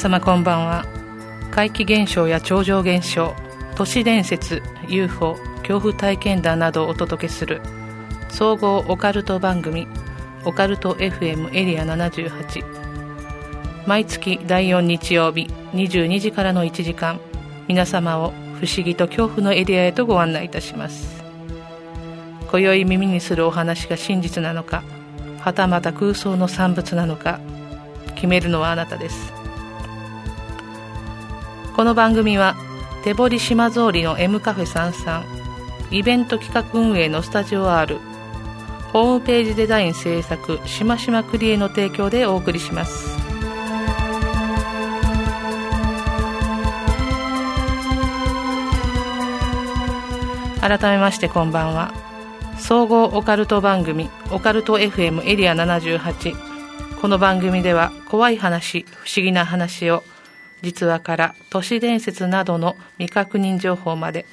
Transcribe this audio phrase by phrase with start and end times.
[0.00, 0.86] 様こんばんは。
[1.50, 3.34] 怪奇現象や超常現象
[3.74, 7.60] 都市伝説 UFO 恐怖体験談などをお届けする
[8.30, 9.86] 総合オカルト番組
[10.46, 12.64] オカルト FM エリア78
[13.86, 17.20] 毎月第4日曜日22時からの1時間
[17.68, 21.22] 皆様を不思議と恐怖のエリアへとご案内いたします。
[22.50, 24.82] 今宵耳にするお話が真実なのか
[25.40, 27.38] はたまた空想の産物なのか
[28.14, 29.39] 決めるのはあなたです。
[31.80, 32.56] この番組は
[33.04, 35.24] 手堀島通りの M カフェ33
[35.90, 37.96] イベント企画運営のスタジオ R
[38.92, 43.16] ホームページデザイン制作しましまクリエの提供でお送りします。
[50.60, 51.94] 改めましてこんばんは。
[52.58, 56.36] 総合オカルト番組オカルト FM エリア78
[57.00, 60.02] この番組では怖い話不思議な話を
[60.62, 64.26] 実話から都市伝説などの未確認情報まで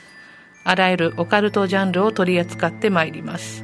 [0.63, 3.63] あらゆるオカルトジャンルを取り扱ってまいります。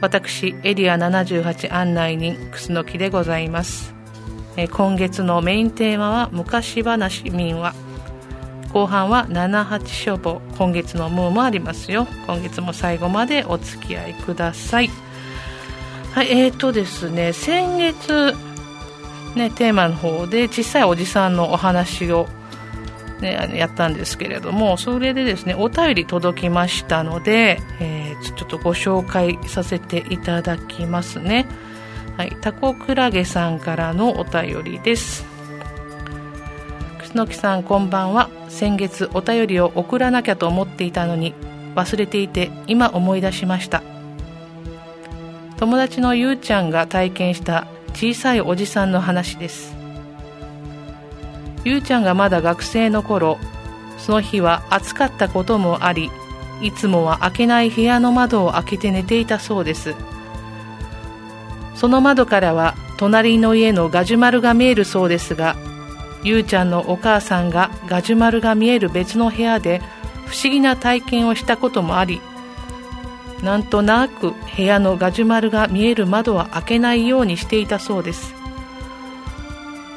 [0.00, 3.94] 私エリア78案内人楠木でございます。
[4.72, 7.74] 今月のメインテーマは昔話民話。
[8.72, 10.42] 後半は78書房。
[10.58, 12.06] 今月のムーもありますよ。
[12.26, 14.90] 今月も最後までお付き合いください。
[16.12, 18.34] はいえーとですね先月
[19.36, 22.28] ねテーマの方で小さいおじさんのお話を
[23.20, 31.46] ね、やったんですけれどもそれでですねお便り届きましたので、えー、ちょっとご紹介させていただきますね。
[32.16, 35.24] はいタコクラゲさんからのお便りです。
[36.98, 38.28] 楠木さんこんばんは。
[38.48, 41.34] 先月お便りを送らなきゃと思っていたのに
[41.74, 43.82] 忘れていて今思い出しました。
[45.56, 49.74] 友達のゆうちゃんが体験した小さいおじさんの話です。
[51.64, 53.38] ゆうちゃんがまだ学生の頃
[53.96, 56.10] その日は暑かったこともあり
[56.60, 59.94] いつもは開けない部屋の窓を開けて寝ていたそうです。
[61.74, 65.56] その窓からは隣の家のガジュマルが見えるそうですが
[66.22, 69.80] ゆうちゃんのお母さんがガジュマルが見える別の部屋で
[70.26, 72.20] 不思議な体験をしたこともあり
[73.42, 78.34] なんとなく部屋のガジュマルが見える窓は開けないようにしていたそうです。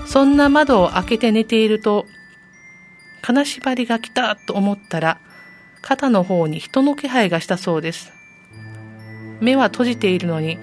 [0.05, 2.05] そんな窓を開けて寝ていると
[3.22, 5.19] 金縛りが来たと思ったら
[5.81, 8.11] 肩の方に人の気配がしたそうです。
[9.39, 10.57] 目は閉じているのに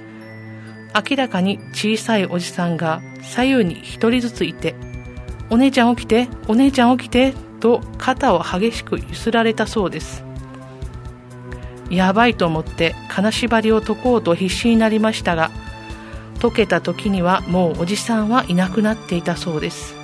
[0.94, 4.74] 明らかに小さいおじさんが左右に一人ずついて
[5.48, 10.25] お姉ちゃん起きてお姉ちゃん起きてと肩を激しく揺すられたそうです。
[11.90, 15.50] やばいと思って金縛りを解こうと必死になりましたが
[16.40, 19.94] 解けた時にはもうおじさんはいなくなっていたそうです。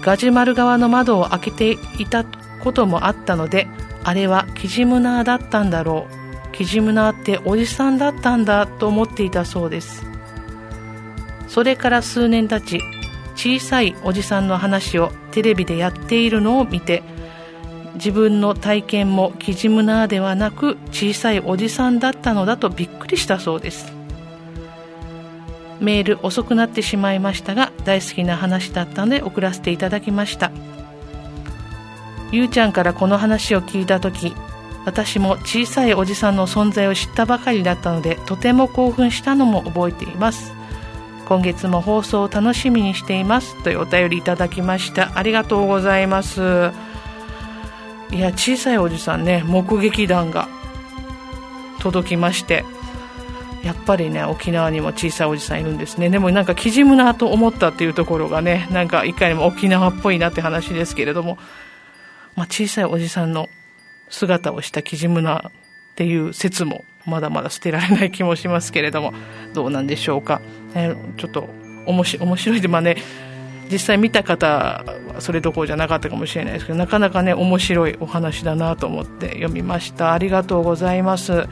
[0.00, 2.24] ガジュマル側の窓を開けていた
[2.62, 3.66] こともあったので
[4.04, 6.06] あれはキジムナーだったんだろ
[6.52, 6.52] う。
[6.52, 10.06] キジムナーっておじさんだったんだと思っていたそうです。
[11.48, 12.80] それから数年経ち
[13.34, 17.02] 小さいおじさんの話をテレビでやっているのを見て
[17.96, 23.92] 自分の体験もキジムナーではなく小さいおじさんだったのだとびっくりしたそうです。
[25.80, 30.50] メール遅くなってしまいましたが大好きな話だったので送らせていただきました。
[32.32, 34.34] ゆうちゃんからこの話を聞いた時
[34.84, 40.52] 私も小さいおじさんの存在を知ったばかりだったのでとても興奮したのも覚えています。
[41.26, 45.18] 今月も放送を楽しみにしていますというお便りいただきました。
[45.18, 46.70] ありがとうございます。
[48.10, 50.48] いや小さいおじさんね目撃談が
[51.80, 52.64] 届きまして
[53.62, 56.08] やっぱりね沖縄にも小さいおじさんいるんですね。
[56.08, 61.36] でもなんかキジムナーと思ったっていうところがねなんかいかにも沖縄っぽいなって話ですけれども、
[62.36, 63.48] まあ、小さいおじさんの
[64.08, 65.52] 姿をしたキジムナーっ
[65.96, 69.12] ていう説もまだまだ捨てられない気もしますけれども
[69.52, 70.40] どうなんでしょうか、
[70.74, 71.48] えー、ちょっと
[71.86, 72.96] 面白いでまあね
[73.70, 74.84] 実際見た方は
[75.18, 80.12] それどころじゃなかったかもしれないですけどなかなかね面白いお話だなと思って読みました。
[80.12, 81.48] ありがとうございます。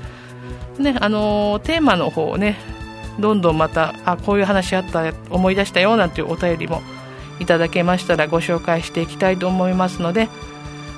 [0.79, 2.57] ねあのテーマの方をね
[3.19, 6.83] どんどんまたあこういう話あった思い出したよなんていうお便りも
[7.41, 10.29] いただけましたらご紹介していきたいと思いますので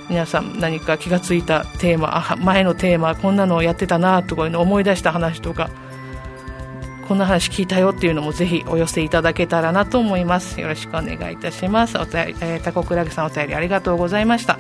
[0.09, 5.71] 皆さん何か気がついたテーマあ前のテーマこんなのをやってたなとかいうの思い出した話とか
[7.07, 10.61] こんな話聞いたよっていうのもぜひお寄せいただけたらなと思います。
[10.61, 11.97] よろしくお願いいたします。
[11.99, 14.59] お便り、えー、タコクラゲさんお便りありがとうございました。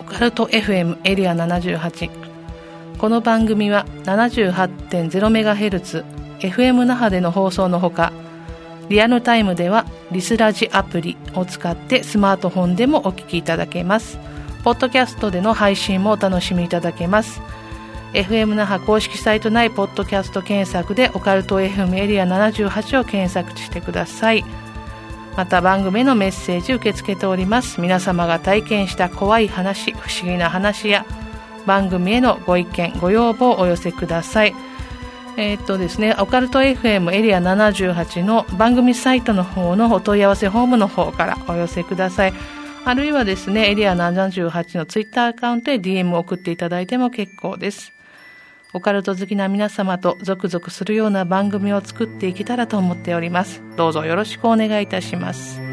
[0.00, 2.10] オカルト FM エリア78
[2.98, 6.04] この番組は 78.0MHz
[6.40, 8.12] FM 那覇での放送のほか
[8.88, 14.18] リアルタイムではリスラジアプリを使ってスマートフォンでもお聞きいただけます。
[14.64, 17.40] ポッドキャストでの配信もお楽しみいただけます。
[18.16, 24.44] FM 那覇公式サイト内ポッドキャスト検索でオカルト FM エリア78を検索してください
[25.36, 31.04] また番組へのメッセージ受け付けております皆様が体験した怖い話不思議な話や
[31.66, 34.54] 番組へのご意見ご要望をお寄せください
[35.38, 42.32] えー、っとですね、オカルト FM エリア78の番組サイトの方のお問い合わせフォームの方からお寄せください。
[42.86, 47.95] あるいはですね、エリア78のツイッターアカウントで DM を送っていただいても結構です。
[48.72, 53.62] オカルト好きな皆様とゾクゾクするような番組を作っていけたらと思っております。
[53.76, 55.65] どうぞよろしくお願いいたします。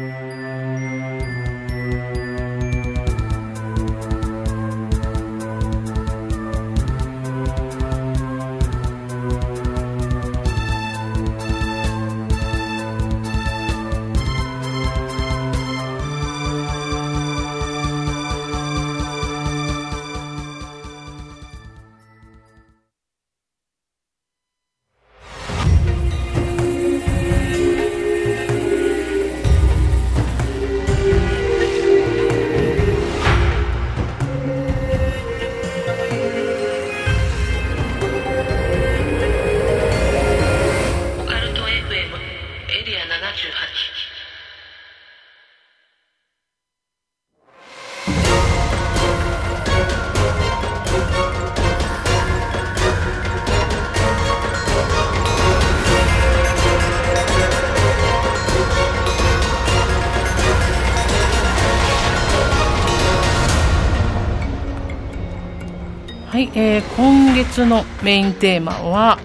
[67.34, 69.18] 今月のメインテーマは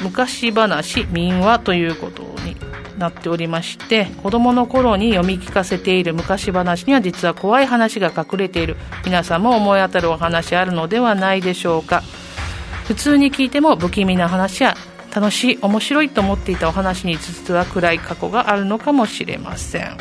[0.00, 2.56] 昔話民話ということに
[2.98, 8.78] なっておりまして子供の頃に読み聞かせている昔話には実は怖い話が隠れている。
[9.04, 12.02] 皆さんも思い当たるお話あるのではないでしょうか。
[12.86, 14.74] 普通に聞いても不気味な話や
[15.14, 19.98] 楽しい面白いと思っていたお話に実は暗い過去があるのかもしれません。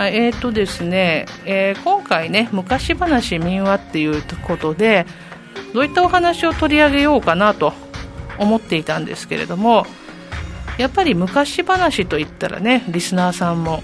[0.00, 5.06] えーとですねえー、今回ね昔話民話っていうことで
[5.72, 7.72] どういったお話を取り上げようかなと
[8.38, 9.86] 思っていたんですけれども
[10.78, 13.82] やっぱり昔話といったらねリスナーさんも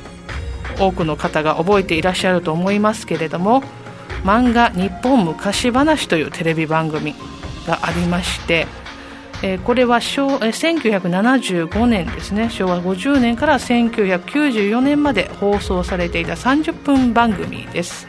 [0.78, 3.62] 多くの方が覚えていらっしゃると思いますけれども
[4.24, 7.14] 漫画「日本昔話」というテレビ番組
[7.66, 8.66] がありまして
[9.42, 12.48] えー、これは昭、えー、1975年ですね。
[12.48, 18.08] 昭和50年から1994年まで放送されていた30分番組です。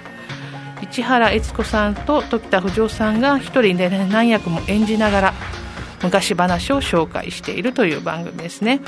[0.81, 5.33] 市原悦子さんと時田不二夫さんが一人で、ね、何役も演じながら
[6.03, 8.81] 昔話を紹介しているという番組ですね。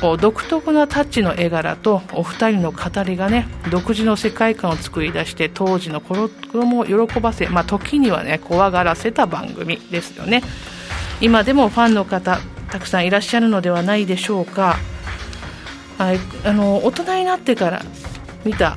[0.00, 10.42] こう独特なタッチの絵柄とお二人の語りがね独自の世界観を作り出して当時の子供を喜ばせ、まあ、時にはね怖がらせた番組ですよね。
[11.20, 12.38] 今でもファンの方
[12.70, 14.76] たくさんいらっしゃるのではないでしょうか、
[15.96, 17.82] はい、あの大人になってから
[18.44, 18.76] 見た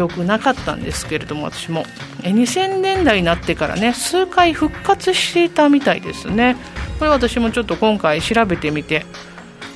[0.00, 1.84] 記憶なかったんですけれども私も。
[2.22, 6.56] 2000年代になってからね数回復活していたみたいですね。
[6.98, 9.04] これ私もちょっと今回調べてみて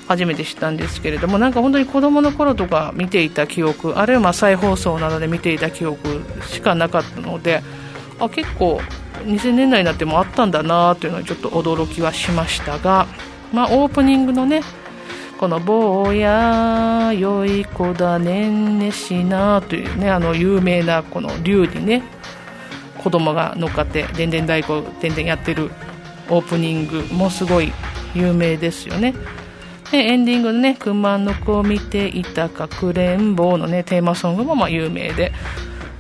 [0.09, 7.63] 初めて知ったんですけれどもなんか本当に子供の頃とか見ていた記憶あるいは再放送などで見ていた記憶しかなかったので
[8.19, 8.81] あ結構
[9.25, 13.07] 2000年代になってもあったんだなというのはちょっと驚きはしましたが、
[13.53, 14.63] まあ、オープニングのね
[15.39, 22.03] この「坊や良い子だねんねしな」というねあの有名なこの竜にね
[22.99, 25.71] 子供が乗っかってでんでん太鼓でんでんやってる
[26.31, 27.73] オープニングもすごい
[28.15, 29.15] 有名ですよね。
[29.91, 35.33] でエンディングのね「熊の子を見ていたかくれんぼ」のねテーマソングもま有名で、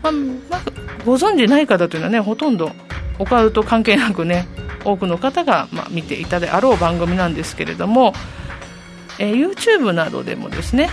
[0.02, 0.60] まあ、まあ、
[1.04, 2.72] ご存知ない方というのはねほとんど
[3.18, 4.48] オカルト関係なくね
[4.84, 8.12] 多くの方が、ま、見ていたであろう番組なんですけれども、
[9.18, 10.90] えー、YouTube などでもですね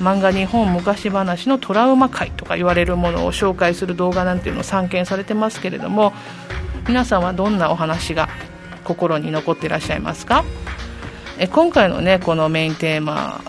[0.00, 6.12] 漫画日本昔話のトラウマ界とか言われるものを紹介する動画なんていうのを散見されてますけれども
[6.88, 8.28] 皆さんはどんなお話が
[8.84, 10.44] 心に残っていらっしゃいますか？
[11.38, 13.42] え今回のねこのメインテーマ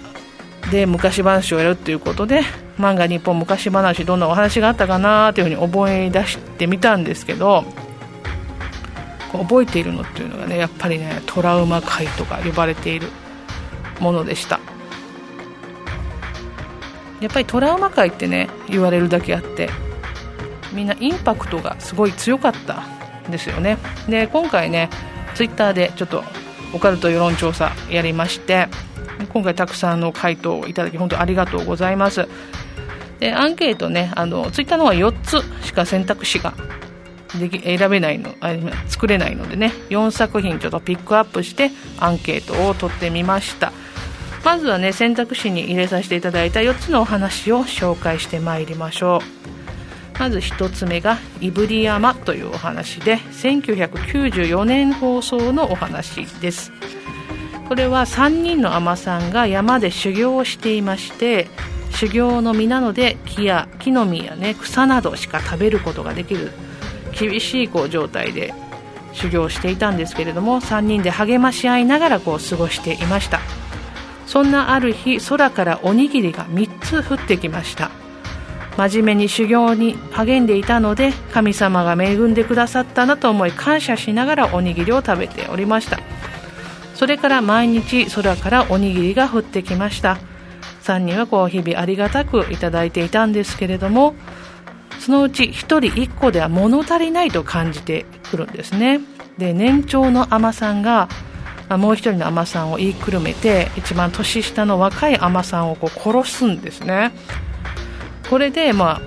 [0.72, 2.42] で昔話をやるっていうことで
[2.78, 7.64] 漫画日本昔話どんなお話があったかなというふうに思い出してみたんですけど
[9.32, 13.08] 覚えているのっていうのがねやっぱりねトラウマ界とか呼ばれている
[14.02, 14.60] ものでした。
[17.22, 19.70] やっぱりトラウマ界ってね言われるだけあって
[20.74, 22.84] みんなインパクトがすごい強かった
[23.28, 23.78] んですよね。
[24.10, 24.90] で今回ね
[25.36, 26.24] ツイッターでちょっと
[26.74, 28.68] オカルト世論調査やりまして
[29.30, 32.28] 今回たくさんの回答をいただき本当ありがとうございます。
[33.20, 36.56] でアンケートねあのツイッターの方は4つしか選択肢が
[37.40, 38.50] でき選べないのあ
[38.88, 43.72] 作れないのでね4作品ちょっとピックアップしてアンケートを取ってみました。
[44.44, 49.22] まずはね選択肢に入れさせていただいた4つのお話を紹介してまいりましょ
[50.18, 50.20] う。
[50.20, 56.72] まず1つ目が「いぶり山」というお話で1994年放送のお話です。
[57.68, 61.48] これは3人の海女さんが山で修行をしていまして
[61.92, 66.52] 修行の身なので木や木の実や、ね、草などしか食べることができる
[67.18, 68.54] 厳しいこう状態で
[69.14, 73.40] 修行していたんですけれども3人で励まし合いながらこう過ごしていました。
[74.32, 77.92] そんなある日空からおにぎりが3つ降ってきました。
[78.78, 86.00] 真面目に修行に励んでいたので神様が恵んでくださったなと思い感謝しながらおにぎりを食べておりました。
[86.96, 90.18] それから毎日空からおにぎりが降ってきました。
[90.84, 94.16] 3人はこう日々ありがたくいただいていたんですけれども
[95.02, 99.02] そのうち1人1個では物足りないと感じてくるんですね。
[99.38, 101.10] で年長の海女さんが
[101.72, 107.14] あもう1人の海女さんを言いくるめて一番年下の若い海女さんをこう殺すんですね。
[108.30, 109.02] これでまあ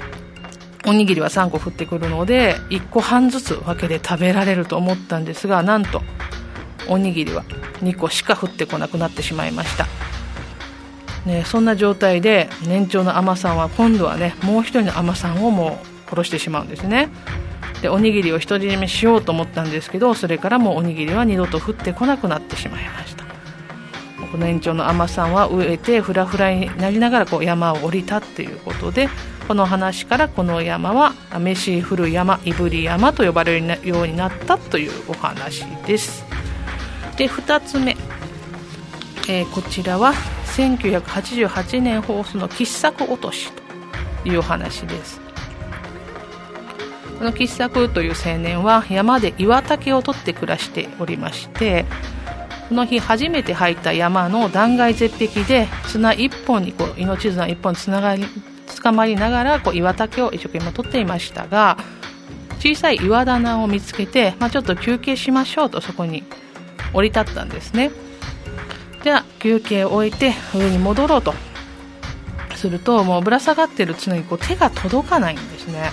[0.87, 6.03] おにぎりは3個降ってくるので1個半ずつ分けて食べられると思ったんですがなんと
[6.89, 7.45] おにぎりは
[7.83, 9.87] 2個しか降ってこなくなってしまいました。
[11.27, 17.11] ね、そんな状態で年長の海女さんは今度はねもう一人の海女さんをもう殺してしまうんですね。
[17.85, 23.25] でおにぎりを独り占めしようと思ったんですけどそれからもうおにぎりは二度と降ってこなくなってしまいました。
[24.33, 29.11] この延長の海さんは飢えてフラフラになりながらこう山を降りたっていうことで
[29.47, 36.25] この話からこの山は飯降る山いぶり山と呼ばれるようになったというお話です。
[37.19, 37.99] で2つ目、
[39.29, 40.15] えー、こちらは
[40.57, 43.53] 1988年放送の傑作落とし
[44.23, 45.24] というお話です。
[47.25, 51.85] の傑作という青年は山で岩竹を取って暮らしておりまして
[52.69, 58.25] この日初めて入った山の断崖絶壁で綱一本にこう命綱一本つながり
[58.83, 61.77] 捕まりながらこう岩竹を一生懸命取っていましたが
[62.59, 66.23] 小さい岩棚を見つけて、まあ、ちょっと休憩しましょうとそこに
[66.93, 67.91] 降り立ったんですね。
[69.03, 71.35] では休憩を終えて上に戻ろうと
[72.55, 75.91] するともうぶら下がってる角にこう手が届かないんですね。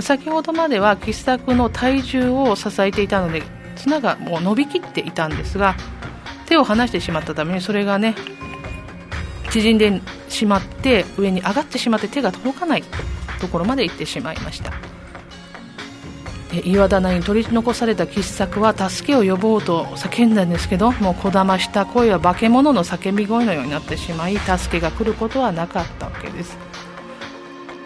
[0.00, 3.42] 先ほどまではキスタクの体重を支えていたので
[3.76, 5.76] 綱がもう伸びきっていたんですが
[6.46, 8.14] 手を離してしまったためにそれがね
[9.50, 12.84] 縮んでしまって上に上がってしまって手が届かない
[13.40, 14.72] ところまで行ってしまいました。
[16.64, 26.58] 岩棚に取り残された傑作は助けを呼ぼうと叫んだんですけどもうこだました声は化け物の叫び声のようになってしまい助けが来ることはなかったわけです。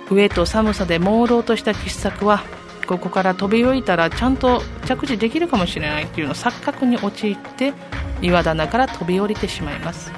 [0.08, 2.42] 飢えと寒さで朦朧とした傑作は
[2.86, 7.74] ここから飛び降りたらちゃんと着地できるかもしれないというの錯覚に陥って
[8.22, 10.12] 岩棚から飛び降りてしまいます。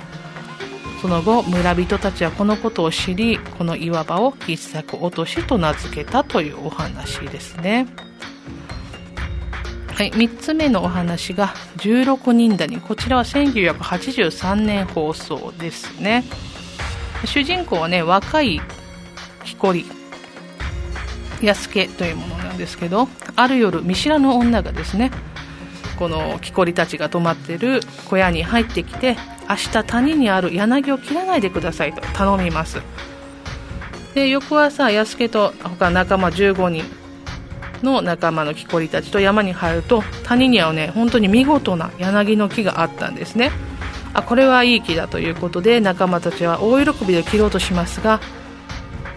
[1.01, 7.87] その後村人たちはこのことを知りこの岩場を傑作落としと名付けたというお話ですね。
[9.95, 12.81] はい、3つ目のお話が16人谷。
[12.81, 16.25] こちらは1983年放送ですね。
[17.25, 18.61] 主人公はね若い
[19.49, 19.87] 木こり
[21.41, 25.11] 安家というものなんですけどある夜見知らぬ女がですね
[25.99, 29.17] この木こりたちが泊まってる小屋に入ってきて
[29.49, 32.83] 明日谷にある柳を切らないでくださいと頼みます。
[34.15, 36.85] で翌朝安家と他仲間15人
[37.83, 43.51] の仲間の木こりたちと山に入ると谷にはね本当に見事な柳の木があったんですね。
[44.13, 48.21] あこれはいい木だということで仲間たちは大喜びで切ろうとしますが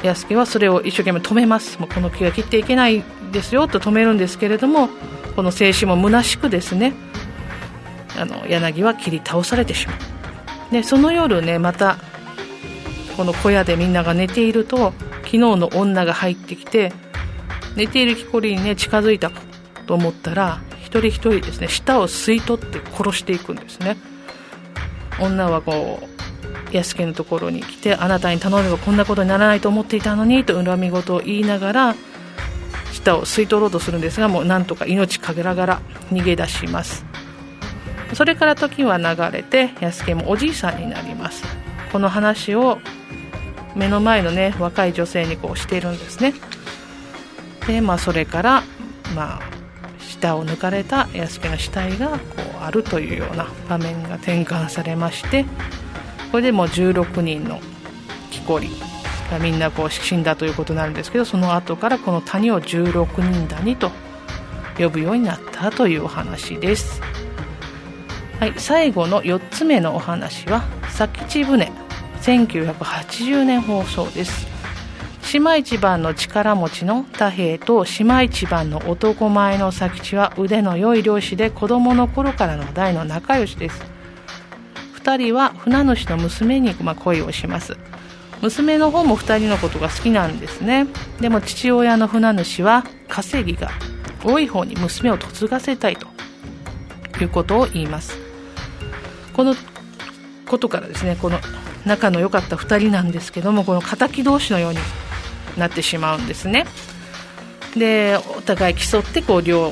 [0.04, 1.80] 安家はそれを一生懸命止めます。
[1.80, 4.90] もうこの木は切っていけないですよと止めるんですけれども
[5.36, 6.94] この静止も虚しくですね
[8.18, 9.98] あの柳は切り倒されてしまう。
[10.72, 11.98] でその夜ねまた
[13.18, 14.94] この小屋でみんなが寝ていると
[15.24, 16.94] 昨日の女が入ってきて
[17.76, 19.32] 寝ている木こりにね近づいた
[19.86, 23.98] と思ったら一人一人ですね舌を吸い取って殺していくんですね。
[25.20, 26.11] 女はこう
[26.72, 29.60] 安家のところに来てあなたに頼めばこんなことにならない？
[29.60, 31.96] と思っていたのにと恨み事を言いながら
[32.92, 37.06] 舌を吸い取ろうとするんですがもうなんとか命かけながら逃げ出します。
[38.14, 41.44] それから時は流れて安家もおじいさんになります。
[41.92, 42.80] この話を
[43.76, 46.34] 目の前のね若い女性にこうしているんですね。
[47.68, 48.64] で、まあ、それから、
[49.16, 49.42] まあ、
[50.00, 52.18] 舌を抜かれた安家の死体がこ
[52.60, 55.46] うあるというような場面が転換されまして
[56.32, 57.60] これでもう16人の
[58.32, 58.70] 木こり
[59.30, 63.92] がみんなこう死んだということになるんですけどその後からこの谷を16人谷と
[64.78, 67.02] 呼ぶようになったというお話です、
[68.40, 70.64] はい、最後の4つ目のお話は
[70.98, 71.72] 佐吉船。
[72.22, 74.48] 1980年放送です。
[75.24, 83.82] 島一番の力持ちの太平と島一番の男前の佐吉は腕の良い漁師で子供の頃からの大の仲良しです。
[85.04, 87.78] 2人は船主の娘にま恋をします。
[88.42, 90.88] 娘の方も2人のことが好きなんですね。
[91.20, 93.70] でも父親の船主は稼ぎが
[94.24, 96.08] 多い方に娘を嫁がせたいと
[97.20, 98.18] いうことを言います。
[99.34, 99.56] この
[100.48, 101.40] ことからですねこの
[101.86, 104.80] 仲の良かった2人なんですけどもこの敵同士のように
[105.58, 106.66] なってしまうんですね。
[107.76, 109.72] でお互い競ってこう両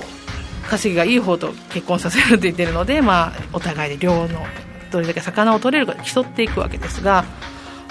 [0.69, 4.45] 稼ぎがいい方と結婚させると言ってるので、まあ、お互いで漁の
[4.91, 7.25] どれだけ魚を取れるか競っていくわけですが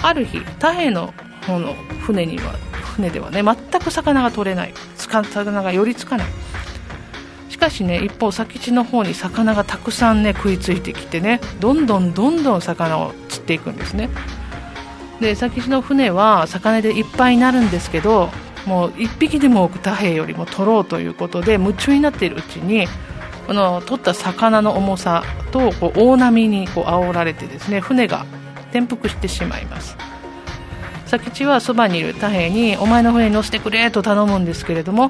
[0.01, 1.13] ある日太平の
[1.45, 2.53] 方の船には
[2.95, 4.73] 船ではね全く魚が取れない。
[4.97, 6.27] 魚が寄りつかない。
[7.49, 14.09] しかしね一方佐吉の方に魚がたくさんね食いついてきてねどんどんどんどん魚を釣っていくんですね。
[15.19, 18.29] で佐吉の船は魚でいっぱいになるんですけど
[18.65, 22.87] もう1匹でも多く太平よりも取ろうということで夢中になっているうちに
[23.49, 28.27] この取った魚の重さとこう大波にこう煽られてですね船が
[28.69, 29.97] 転覆してしまいます。
[31.09, 35.09] 佐吉はそばにいる太平にお前の船に乗せてくれと頼むんですけれども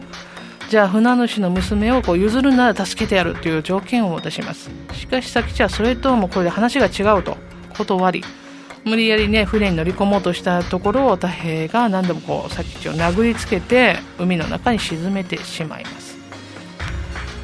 [0.70, 4.70] じゃあ船主の娘をこう譲るなら助けてやるという条件を出します。
[4.94, 7.36] しかし佐吉はそれともこれで話が違うと
[7.78, 8.24] 断り
[8.86, 16.09] 無理やりね船に乗り込もうとしたところを太平が何度もこう佐吉を殴りつけて海の中に沈めてしまいます。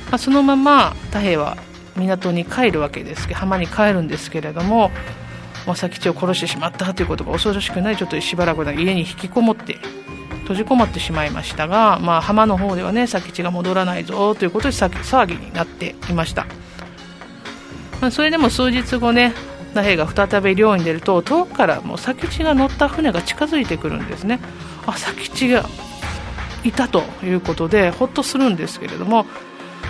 [0.09, 1.57] まあ、そのまま太平は
[1.95, 4.91] 港に帰るわけです浜に帰るんですけれども、
[5.65, 7.97] まあ、佐吉を殺してしまったということが恐ろしくない。
[7.97, 9.79] ちょっとしばらく家に引きこもって
[10.41, 16.45] 閉じこもってしまいましたが、まあ、浜の方ではね佐吉が戻らないぞということで騒ぎになっていました、
[17.99, 19.33] まあ、それでも数日後ね
[19.69, 24.39] 太平が再び漁に出ると遠くからもう佐吉が乗った船が近づいてくるんですね。
[24.85, 25.65] あ佐吉が
[26.63, 29.25] いたということでほっとするんですけれども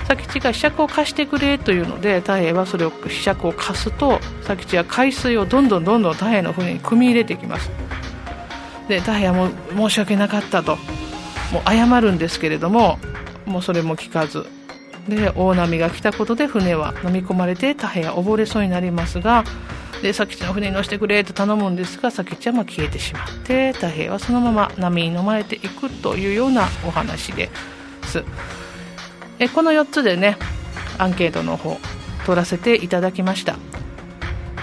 [0.07, 7.69] 佐吉が柄杓を貸してくれというので太平はそれを柄杓を貸すと佐吉は海水をどんどんどんどん太平の船に汲み入れてきます。
[8.87, 10.77] で太平はも申し訳なかったと。
[11.51, 12.99] もう謝るんですけれども
[13.45, 14.45] もうそれも聞かず。
[15.07, 19.43] で大波が来たことで船は飲み込まれて太平は溺れそうになりますが
[20.01, 27.51] で佐吉の船に乗せてくれと頼むんですが佐吉はま消えてしまって太平はそのまま波に飲まれていくというようなお話で
[28.03, 28.23] す。
[29.39, 30.37] えこの4つでね
[30.97, 31.77] アンケートの方
[32.25, 33.55] 取らせていただきました。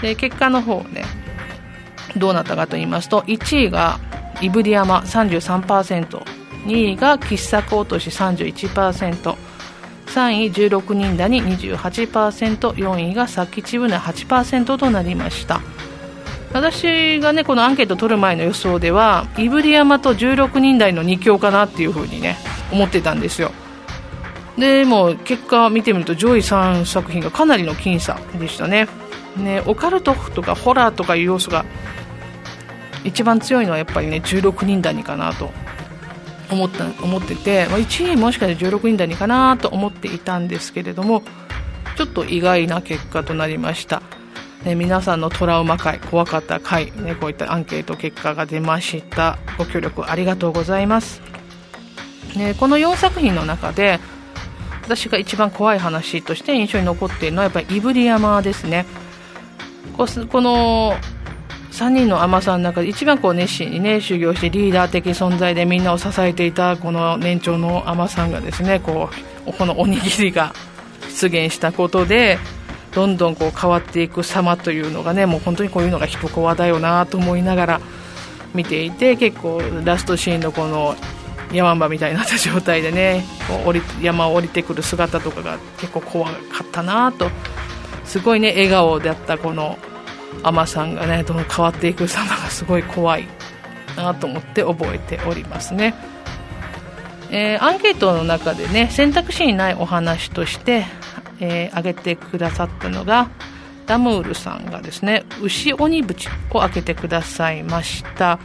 [0.01, 1.05] で結果の方ね
[2.17, 3.99] どうなったかと言いますと1位が
[4.41, 6.23] いぶり山 33%2
[6.67, 9.35] 位が喫茶コート市 31%3
[10.15, 15.61] 位16人谷 28%4 位が佐吉船8%となりました。
[16.53, 22.37] 私がねこのアンケート取る前の予想ではいぶり山と16人台の2強かなっていうふうにね
[22.71, 23.51] 思ってたんですよ。
[24.57, 28.87] でも結果見てみると上位3作品がかなりの僅差でしたね。
[29.37, 31.65] ねオカルトとかホラーとかいう要素が
[33.03, 35.51] 一番強いのはやっぱりね16人谷かなと
[36.51, 41.23] 思った思ってて、まあ、1位もしかして16人谷かなと思っていたんですけれども
[41.97, 44.01] ちょっと意外な結果となりました、
[44.63, 49.37] ね、皆さんのトラウマ回怖かった回、ね、こういったアンケート結果が出ました。
[49.57, 51.21] ご協力ありがとうございます、
[52.35, 53.99] ね、この4作品の中で
[54.83, 58.85] 私が一番怖い話として印象に残っているのはやっぱり胆振山ですね。
[59.97, 60.05] こ
[60.41, 60.95] の
[61.71, 69.09] 3人の海女さんの中で一番こう熱心にね修行してリーダー的存在でみんなを支えていたこの年長の海女さんがですねこ
[69.47, 70.53] うこのおにぎりが
[71.09, 72.37] 出現したことで
[72.93, 77.81] どんどんこう変わっていく様というのがねもう本当にこういうのが人コアだよなと思いながら
[78.53, 80.95] 見ていて結構ラストシーンのこの
[81.53, 87.29] 山場みたいになった状態でねこう降り山を降りてくる姿とかが結構怖かったなと。
[88.05, 89.77] すごいね笑顔であったこの
[90.43, 93.27] 海女さんがねどんどん変わっていく様がすごい怖い
[93.95, 95.93] なと思って覚えておりますね、
[97.31, 100.85] えー、アンケートの中でね選択肢にないお話として、
[101.39, 103.29] えー、挙げてくださったのが
[103.85, 108.39] ダムールさんがですね牛鬼淵を開けてくださいました。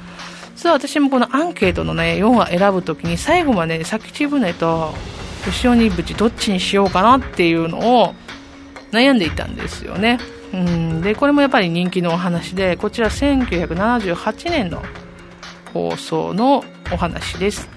[0.59, 4.92] 実は私もこのアンケートのね4話選ぶときに最後まで佐吉船と
[5.47, 8.14] 牛鬼淵どっちにしようかなっていうのを
[8.90, 10.18] 悩んでいたんですよね。
[10.53, 11.01] うん。
[11.01, 14.83] でこれもやっぱり人気のお話でこちら1978年の
[15.73, 17.68] 放送のお話です。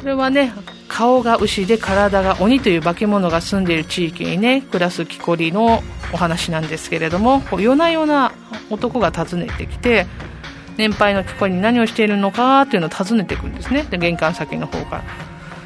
[0.00, 0.52] これはね
[0.88, 8.32] 顔が牛で体が鬼という化け物が住んでいる地域にね暮らす木こりのお話なんですけれども夜な夜な
[8.68, 10.08] 男が訪ねてきて
[10.78, 13.82] 年配の木こりに何をしているのかというのを尋ねていくんですね。
[13.82, 15.04] で玄関先の方から。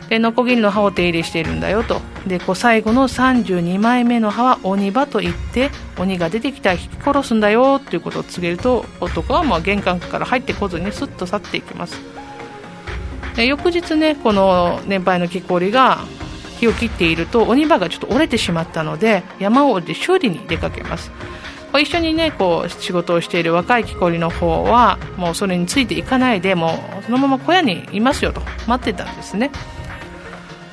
[0.08, 2.00] でノコギリの刃を手入れしているんだよと。
[2.26, 12.00] でこう最後の32枚目の刃は鬼刃といって鬼が出てきたら引き殺すんだよということを告げると男はまあ玄関から入ってこずにスッと去っていきます。
[13.36, 16.00] で翌日ねこの年配の木こりが
[16.58, 21.10] 木を切っていると鬼歯がちょっと折れてしまったので山を降りて修理に出かけます。
[21.80, 29.50] 一緒にねこう仕事をしている若い木こりの方はもうそれについていかないでもうそのまま小屋にいますよと待ってたんですね。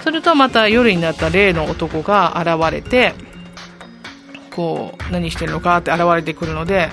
[0.02, 3.14] するとまた夜になった例の男が現れて
[4.56, 6.90] こう何してるのかって現れてくるので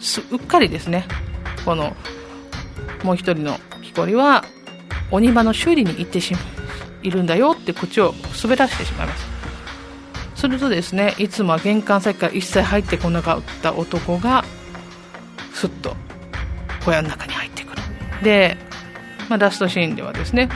[0.00, 1.06] すうっかりですね。
[1.64, 1.96] この
[3.02, 4.44] もう一人の木こりは
[5.10, 6.40] 鬼場の修理に行ってしま
[7.02, 9.37] いるんだよって口を滑らせてしまいます。
[10.38, 14.44] するとですねいつもは玄関先から一切入ってこなかった男が
[15.52, 15.96] すっと
[16.84, 17.82] 小屋の中に入ってくる。
[18.22, 18.56] で、
[19.28, 20.48] まあ、ラストシーンではですね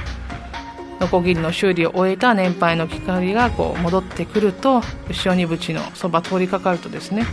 [1.00, 7.26] ノコギリの修理を終えた年配の光がこう戻ってくると後ろに淵のそば通りかかるとですね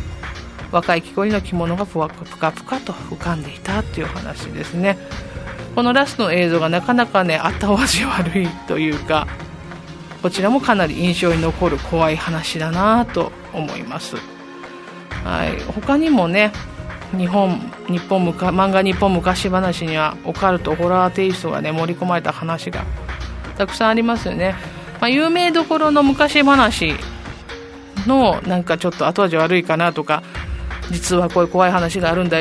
[0.72, 4.98] 若い木こりの着物がぷかぷかと浮かんでいたという話ですね。
[5.76, 9.28] このラストの映像がなかなかね後味悪いというか
[10.22, 14.16] こちらもかなり印象に残る怖い話だなと思います、
[15.24, 16.52] はい、他にもね
[17.18, 22.86] 日本日本漫画日本昔話にはオカルトホラーテイストがね盛り込まれた話が
[23.58, 24.56] たくさんありますよね、
[25.02, 26.94] まあ、有名どころの昔話
[28.06, 30.24] のなんかちょっと後味悪いかなとか
[30.92, 32.40] 実はこういう怖い話があるんだ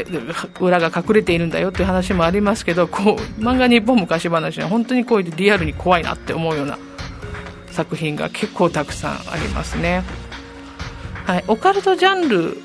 [0.61, 6.79] 裏が隠れているんだよっていう話もありますけどこう漫画日本昔話は本当にこういうリアルに怖いなって思うような
[7.79, 10.03] 作品が結構たくさんありますね、
[11.27, 12.57] はい、オカルトジャンル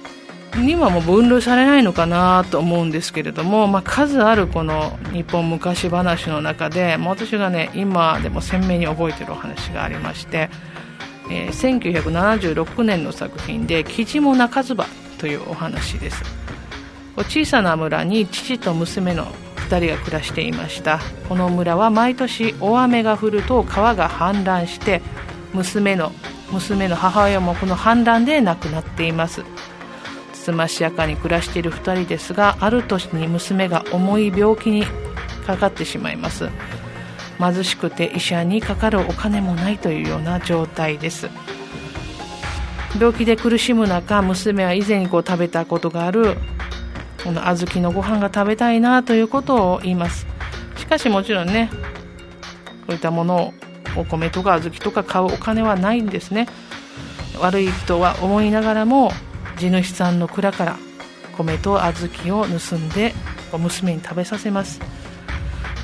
[0.58, 10.50] にはもう分類されないのかなと思うんですけれども、まあ、数あるこの日本昔話の中で私がね今でも鮮明に覚えてるお話がありまして、
[11.30, 14.88] えー、1976年の作品で「キジモ中ズバ」
[15.20, 16.24] というお話です。
[17.18, 19.28] 小さな村に父と娘の
[19.80, 21.00] 人が暮らしていました。
[21.30, 25.02] この村は毎年大雨が降ると川が氾濫して
[25.54, 26.12] 娘の
[26.52, 29.44] 娘の母親もこの氾濫で亡くなっています。
[30.34, 34.86] つつましやかに暮らしている2人ですがある年に娘が重い病気に
[35.48, 36.50] かかってしまいます。
[37.40, 41.30] 貧しくて医者にかかるお金もないというような状態です。
[43.00, 46.38] 病気で苦しむ中娘は以前にこう食べたことがある
[47.24, 50.26] この小豆のご飯が食べたいなということを言います。
[50.78, 51.70] しかしもちろんね
[52.86, 53.54] こういったものを
[53.96, 56.48] お米とか小豆とか買うお金はないんですね。
[57.40, 59.12] 悪いとは思いながらも
[59.58, 60.78] 地主さんの蔵から
[61.38, 63.14] 米と小豆を盗んで
[63.58, 64.82] 娘に食べさせます。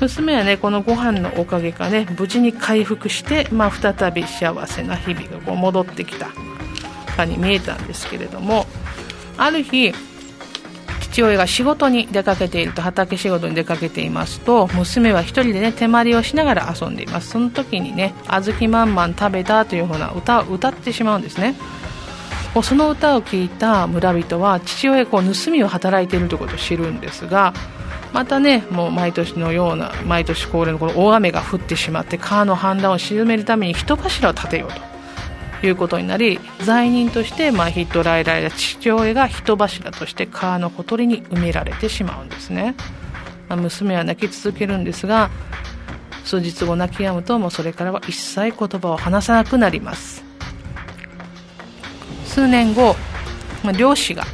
[0.00, 6.30] 娘はねこのご飯のおかげかね無事に回復して、まあ、再び幸せな日々がこう戻ってきた
[7.20, 8.66] かに見えたんですけれども
[9.36, 9.92] ある日
[11.10, 17.30] 父親が仕事に出かけていると畑仕事に出かけていますと娘は一人でね手まりをしながら遊んでいます。
[17.30, 21.56] その時にね「小豆まんまん食べた」というふうな歌を歌ってしまうんですね。
[22.62, 27.54] その歌を聞いた村人は父親こう盗みを働いているということを知るんですが
[28.12, 34.99] またねもう毎年のような毎年恒例のこの大雨が降ってしまって川の氾濫を鎮めるために人柱を立てようと。
[35.66, 42.74] いうことになり罪人として、まあ、ヒットライライラ父親が人柱として川のほとりに埋められてしまうんですね、
[43.48, 45.30] まあ、娘は泣き続けるんですが
[46.24, 50.22] 数日後泣き止むともうそれからは一切言葉を話さなくなります。
[52.26, 52.94] 数年後、
[53.64, 54.24] まあ、漁師が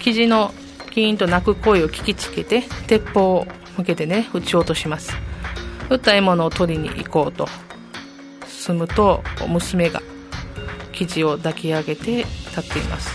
[0.00, 0.52] 生地の
[0.90, 5.12] キーンと鳴く声を聞きつけて鉄砲を向けてね撃ち落とします。
[5.90, 7.46] 撃った獲物を取りに行こうと。
[8.68, 10.02] 進むと娘が
[10.98, 13.10] 生地を抱き上げて立っています。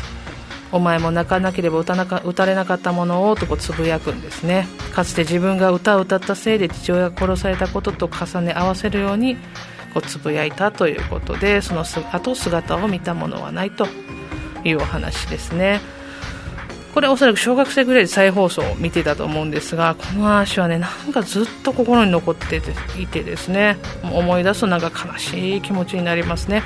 [0.72, 4.68] お前も泣かなければ打たなか打たれなかったものをとこうつぶやくんですね。
[4.94, 9.36] かつて自分が歌を歌ったせいで父親が殺されたことと重ね合わせるように
[9.94, 13.88] こうつぶやいたということでその後姿を見たものはないと
[14.64, 15.80] いうお話ですね。
[16.94, 22.62] これおそらく小学生ぐらいで再放送を見てたと思うんですがこの話はねなんかずっと心に残って
[23.00, 26.62] いてですね思い出すとなんか悲しい気持ちになりますね。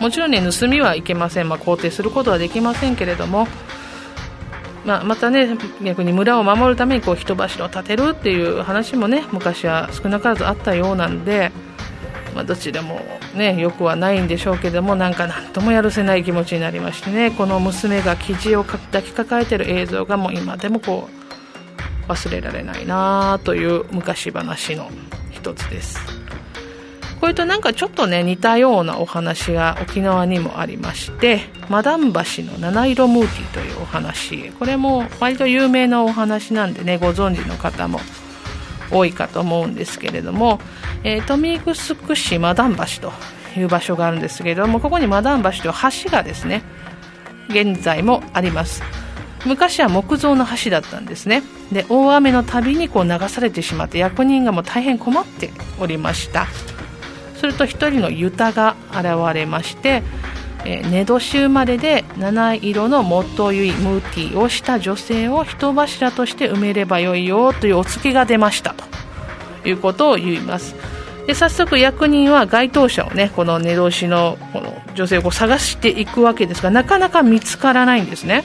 [0.00, 3.46] もちろんね盗みはいけません、まあ、肯定することはできませんけれども、
[4.84, 11.52] まあ、またね逆に村を守るためにこう人柱を立てるっていう話もね昔は少なからずあったようなんで、
[12.34, 13.00] まあ、どっちでも
[13.34, 21.08] ねよくはないんでしょうけどもなんか何ともやるせない気持ちになりましてねこの娘が生地を抱きかかえてる映像がもう今でもこ
[22.08, 24.90] う忘れられないなという昔話の
[25.30, 25.98] 一つです。
[27.20, 38.00] これとなんかちょっとね似たようなお話が沖縄にもありましてマダン橋の七色ムーティーというお話これも割と有名なお話なんでねご存知の方も
[38.90, 40.60] 多いかと思うんですけれども、
[41.04, 43.12] えー、豊見城市マダン橋と
[43.58, 45.72] いう場所があるんですけれどもここにマダン橋という
[46.04, 46.62] 橋がですね
[47.48, 48.82] 現在もあります。
[49.46, 51.42] 昔は木造の橋だったんですね。
[51.70, 56.46] で大雨のたびにこう流されてしまって役人がもう大変困っておりました。
[57.36, 60.02] すると1人のユタが現れまして、
[60.64, 70.93] えー、寝年生まれで七色のモットユイムーティーをした女性を人柱として埋めればよいよというお告げが出ましたということを言います。
[71.26, 78.42] で早速役人は該当者をねこの寝年のこの女性を探していくわけですがなかなか見つからないんですね、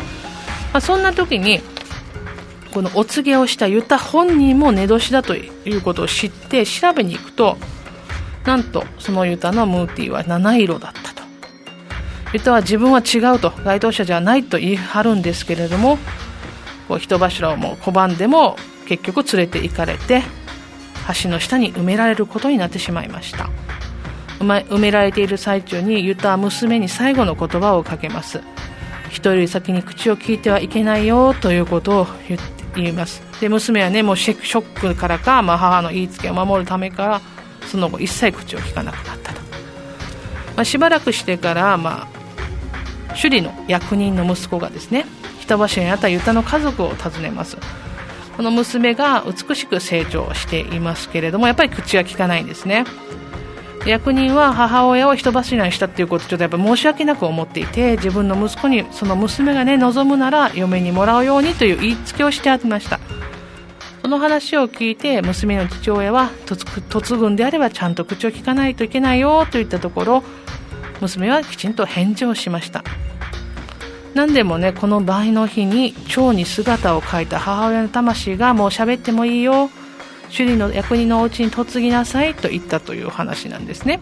[0.72, 1.62] まあ、そんな時に
[2.74, 7.58] このお告げをしたユタ本人も寝年だということを知って調べに行くと
[8.46, 11.20] なんとそのユタのムーティーは七色だったと。
[12.32, 15.98] ユタは自分は違うと該当者じゃないと言い張るんですけれども
[16.88, 18.56] こう人柱をもう拒んでも
[18.88, 20.22] 結局連れて行かれて
[21.22, 23.50] 橋の下に埋められることになってしまいました。
[24.40, 28.42] 埋められている最中にユタは娘に最後の言葉をかけます。
[29.10, 32.42] 人より先に口を聞いてはいけないよということを言っ
[32.74, 33.22] ています。
[33.42, 37.22] で娘はねもうショックからか、まあ、母の言いつけを守るためから
[37.68, 39.42] その後一切口を聞かなくなったと、
[40.56, 42.08] まあ、しばらくしてから、ま
[43.10, 45.06] あ、首里の役人の息子がですね
[45.40, 47.58] 人柱にあったユタの家族を訪ねます。
[48.40, 52.86] この娘が美しく成長していますけれどもやっぱり口は聞かないんですね。
[53.86, 63.02] 役人は母親を人柱にしたっていうことをちょっとやっぱ申し訳なく思っていて自分の息子にその娘がね望むなら嫁にもらうようにという言いつけをしてありました。
[64.04, 66.32] その話を聞いて娘の父親は
[66.90, 70.24] 嫁ぐんであればちゃんと口を聞かないといけないよと言ったところ
[71.02, 72.86] 娘はきちんと返事をしました。
[74.14, 79.70] 何でもねこの倍の日に蝶に姿を変えた母親の魂がもう喋ってもいいよ。
[80.32, 84.00] 首里の役人のお家に嫁ぎなさいと言ったという話なんですね。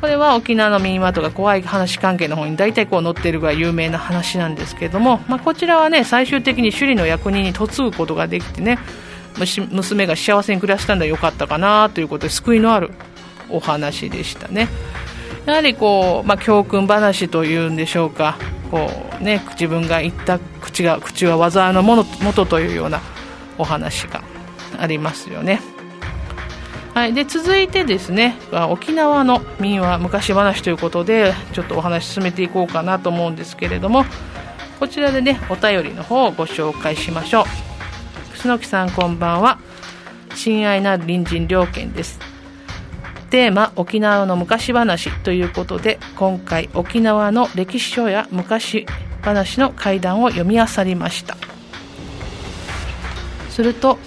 [0.00, 8.78] これは沖縄の民話とか怖い話関係の方に大体こう載ってるぐらい有名な話なんですけども、まあ、こちらはね最終的に首里の役人に嫁ぐことができてね
[9.70, 12.90] 娘が幸せに暮らしたんだよかったかなということで救いのある
[13.48, 14.68] お話でしたね。
[15.46, 18.36] やはりこう、まあ、教訓話というんでしょうか。
[18.70, 23.00] こう、ね、自分が言った口が口は災いのもとというような
[23.58, 24.22] お話が
[24.78, 25.60] ありますよね。
[26.94, 28.38] はい、で続いてですね
[28.70, 34.06] 沖縄の民話昔話ということでちょっとお話進めていこうかなと思うんですけれども
[34.80, 37.44] こちらでねお便りの方をご紹介しましょう。
[38.32, 39.58] 楠木さんこんばんは。
[40.34, 42.35] 親愛な隣人両県です。
[43.30, 48.86] テーマ沖縄の昔話ということで今回沖縄の歴史書や昔
[49.22, 51.36] 話の怪談を読み漁りました。
[53.50, 53.98] すると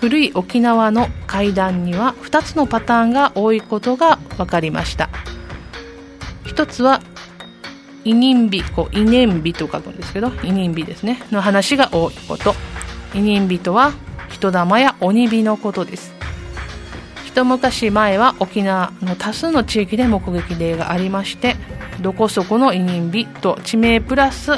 [0.00, 5.08] 古い沖縄の階段には2つのパターンが多いことが分かりました。
[6.44, 7.00] 1つは
[8.04, 12.54] 委任日こう委任日と書くんですけど委任日ですねの話が多いこと。
[13.14, 13.92] 委任日とは
[14.28, 16.13] 人玉や鬼火のことです。
[17.34, 21.56] 一昔前は沖縄の多数の地域で目撃例がありまして
[22.00, 24.52] どこそこの委任日と地名プラス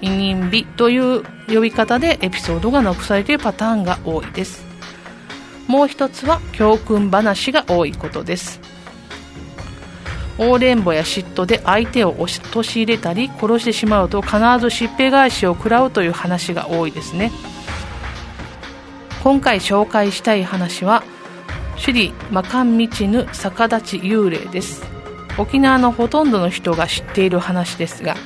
[0.00, 4.64] 委任日という呼び方でエピソードが残されているパターンが多いです。
[5.66, 8.60] もう一つは教訓話が多いことです。
[10.38, 17.32] 横連母や嫉妬で相手を陥れたり殺してしまうと必ずしっぺ返しを食らうという話が多いですね。
[19.24, 21.02] 今回紹介したい話は
[21.76, 24.84] 首里魔漢道ぬ逆立ち幽霊です。
[25.36, 28.16] 沖縄のほとんどの人が知っている話ですが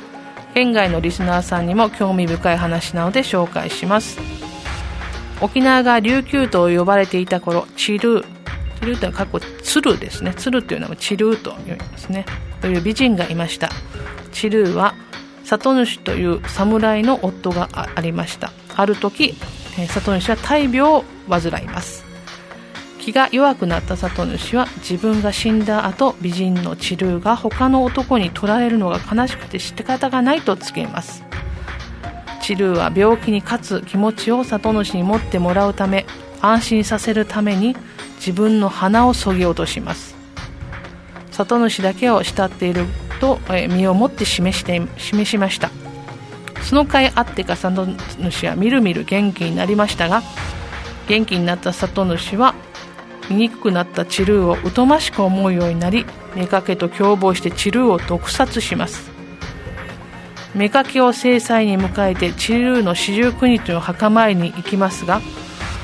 [0.52, 4.18] 県外のリスナーさんにも興味深い話なので紹介します。
[5.40, 8.24] 沖縄が琉球と呼ばれていた頃チルー
[8.80, 10.34] チルーというのは過去鶴ですね。
[10.36, 12.26] 鶴というのはチルーと読みますね。
[12.60, 13.70] という美人がいました。
[14.32, 14.94] チルーは
[15.44, 18.52] 里主という侍の夫がありました。
[18.76, 19.34] ある時
[19.88, 22.07] 里主は大病を患います。
[22.98, 31.24] 気が弱くなった里主は自分が死んだ後美人のチルーが他の男に取られるのが悲しくて仕方がないと告げます。
[32.42, 36.06] チルーは病気に勝つ気持ちを里主に持ってもらうため
[36.40, 37.76] 安心させるために
[38.16, 40.16] 自分の鼻をそぎ落とします。
[41.30, 42.84] 里主だけを慕っている
[43.20, 45.70] と、え身をもって示して示しました。
[46.62, 47.86] その甲斐あってか里
[48.18, 50.22] 主はみるみる元気になりましたが
[51.06, 52.54] 元気になった里主は
[53.28, 59.10] 醜くなったチルーを疎ましく思うようになり妾と共謀してチルーを毒殺します。
[60.54, 65.20] 妾を制裁に迎えてチルーの四十九日の墓参りに行きますが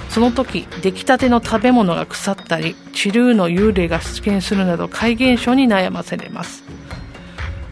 [0.09, 6.64] その時出来たての食べ物が腐ったりチルーの幽霊が出現するなど怪現象に悩まされます。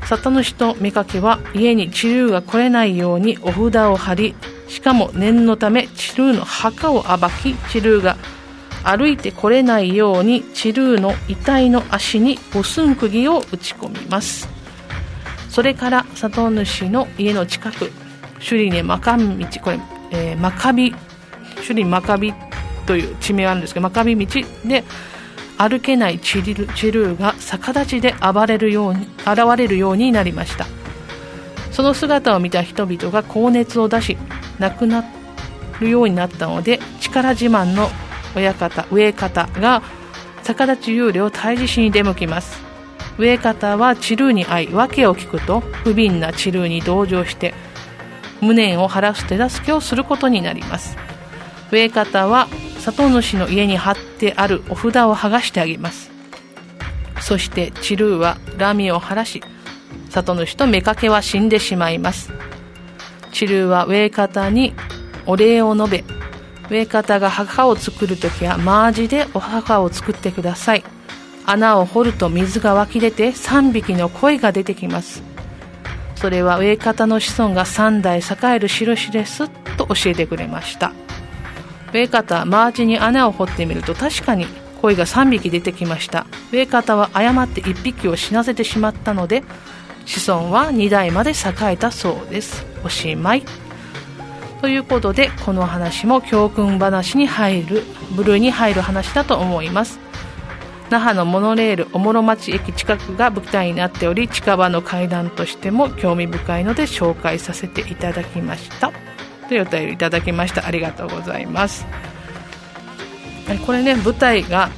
[0.05, 4.35] 里主と妾は家にチルーが来れないようにお札を貼り
[4.69, 8.17] しかも念のためチルーの墓を暴きチルーが
[8.85, 14.49] 歩いてこれないようにチルーの遺体の足に五寸釘を打ち込みます。
[15.49, 17.92] それから里主の家の近く
[18.38, 19.79] 首里にマカン道これ、
[20.11, 20.95] えー、マカビ
[21.57, 22.33] 首里マカビ
[22.87, 24.83] という地名があるんですけどマカビ道で
[25.59, 30.66] 歩けないチルチルーが逆立ちで暴れるように現れるようになりました。
[31.71, 34.18] その姿を見た人々が高熱を出し
[34.59, 35.05] 亡くな
[35.81, 37.88] るようになったので力自慢の
[38.35, 39.83] 親方上方が
[40.42, 42.61] 逆立ち幽霊を退治しに出向きます。
[43.18, 47.55] 上方はチルーに会い訳を聞くと不憫なチルーに同情して
[48.40, 50.97] 無念を晴らす手助けをすることになります。
[51.71, 56.11] 上方は里主の家に貼ってあるお札を剥がしてあげます。
[57.21, 59.42] そしてチルーは恨みを晴らし
[60.11, 62.33] 里主と妾は死んでしまいます。
[63.33, 64.75] チルーは上方に
[65.27, 66.05] お礼を述べ
[66.73, 70.85] 植え方が墓を作るときはマージでお墓を作ってください。
[71.45, 75.23] 穴を掘ると水が湧き出て3匹の鯉が出てきます。
[76.15, 80.93] それは植え方の子孫が3代栄える印ですと教えてくれました。
[81.93, 84.47] 植え方マージに穴を掘ってみると確かに
[84.81, 86.27] 鯉が3匹出てきました。
[86.53, 89.45] 植え方は誤って1匹を死なせてしまったので
[90.07, 92.65] 子孫は2代まで栄えたそうです。
[92.83, 93.43] おしまい。
[94.62, 97.83] ということでこの話も教訓話に入る
[98.14, 99.98] ブルーに入る話だと思います。
[100.88, 108.92] 那覇のモノレールおもろ町駅近くが舞台になっており近場の階段としても興味深いので紹介させていただきました。
[109.48, 110.64] というお便りいただきました。
[110.64, 111.85] ありがとうございます。
[113.66, 114.70] これね舞台が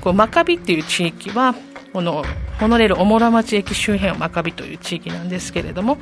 [0.00, 1.56] こう真壁っていう地域は
[1.92, 2.24] この
[2.60, 5.96] モノレールおもろ町駅周辺は真壁という地域なんですけれども、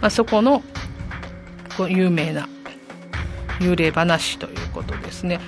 [0.00, 0.62] まあ、そこの
[1.86, 2.48] 有名な
[3.60, 5.38] 幽霊話ということですね。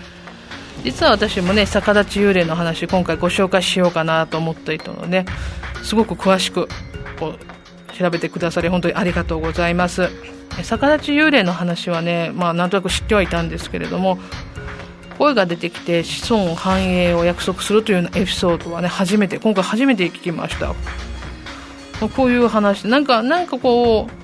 [0.84, 5.26] 実は私もね逆立ち幽霊の話今回ご紹介しようかなと思っていたので
[5.82, 6.68] すごく詳しく
[7.18, 10.08] こう調べてくださり本当にありがとうございます。
[10.62, 14.18] 逆立ち幽霊の話はね、まあ、なんとなく知ってはいたんですけれども
[15.16, 20.74] 声が出てきて子孫繁栄を約束するというようなエピソードはね初めて今回初めて聞きました。
[22.08, 24.19] こういう話なんかなんかこう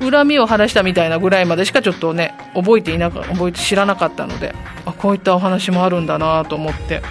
[0.00, 4.54] 恨みを晴らしたみたいなぐらいまでしかちょっとね覚えていなか覚えて知らなかったので
[4.84, 7.02] あこういったお話もあるんだなと思って、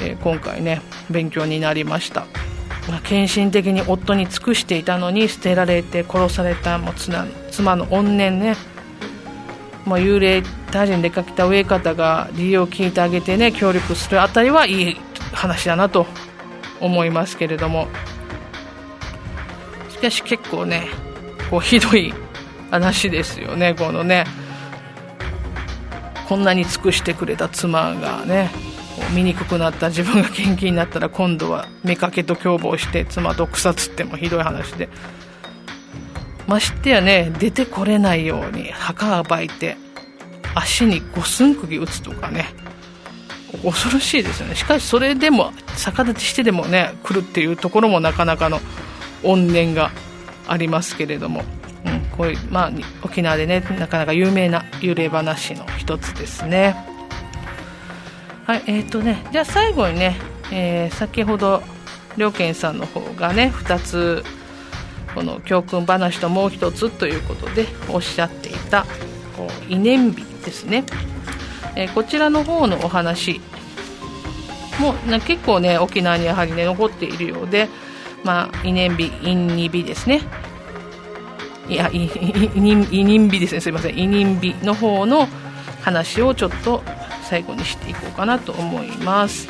[0.00, 2.26] えー、今回ね勉強になりました、
[2.88, 8.56] まあ、献身的に夫に尽くしていたのに捨てられて殺されたもう妻の怨念ね、
[9.86, 10.38] まあ、幽霊
[10.70, 14.96] 退治に出かけた上方が理由を聞いてあげてね協力するあたりはいい
[15.32, 16.06] 話だなと
[16.80, 17.88] 思いますけれども。
[19.90, 20.88] しかし結構ね
[21.50, 22.14] こうひどい
[22.70, 23.74] 話ですよね。
[23.74, 24.24] このね
[26.28, 28.50] こんなに尽くしてくれた妻がね
[29.12, 34.88] 醜くなった自分が元気になったら今度は妾と共謀して妻と草つってもひどい話で。
[36.46, 39.76] ましてやね出てこれないように墓暴いて
[40.54, 42.46] 足に五寸釘打つとかね。
[43.64, 44.54] 恐ろしいですよね。
[44.54, 48.60] しかしそれでも逆立ちしてでもね来るっていうところもなかなかの
[49.24, 49.90] 怨念が
[50.50, 51.44] ありますけれども、
[51.86, 52.72] うん、こういう、まあ、
[53.02, 56.74] 沖縄でねなかなか有名な幽霊話の一つですね。
[58.46, 60.16] はいえーとね、じゃあ最後にね、
[60.50, 61.62] えー、先ほど
[62.16, 64.24] 良健さんの方がね2つ
[65.14, 68.86] この教訓話ともう一つということでおっしゃっていた
[69.68, 70.84] 稲念日ですね、
[71.76, 73.40] えー、こちらの方のお話
[74.80, 77.68] も結構ね沖縄にやはりね残っているようで
[78.24, 80.22] まあ、イネンビ、インニビですね。
[81.70, 83.60] いや、イニンビですね。
[83.60, 83.98] すいません。
[83.98, 85.28] イニンビの方の
[85.80, 86.82] 話をちょっと
[87.30, 89.48] 最後にしていこうかなと思います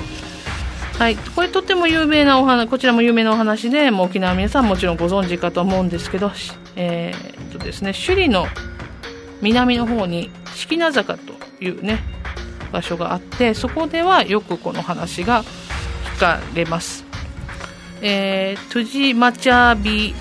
[0.98, 6.30] はい、これとっても有名なお話こちらも有名なお話でもう沖縄皆さんもちろんご存知かと思うんですけど、
[6.76, 8.46] えー、っとですね、首里の
[9.40, 11.32] 南の方に式名坂と
[11.64, 12.00] いうね
[12.70, 15.42] 場所があってそこではよくこの話が
[16.16, 17.06] 聞かれます、
[18.02, 20.14] えー、トゥジマチャビ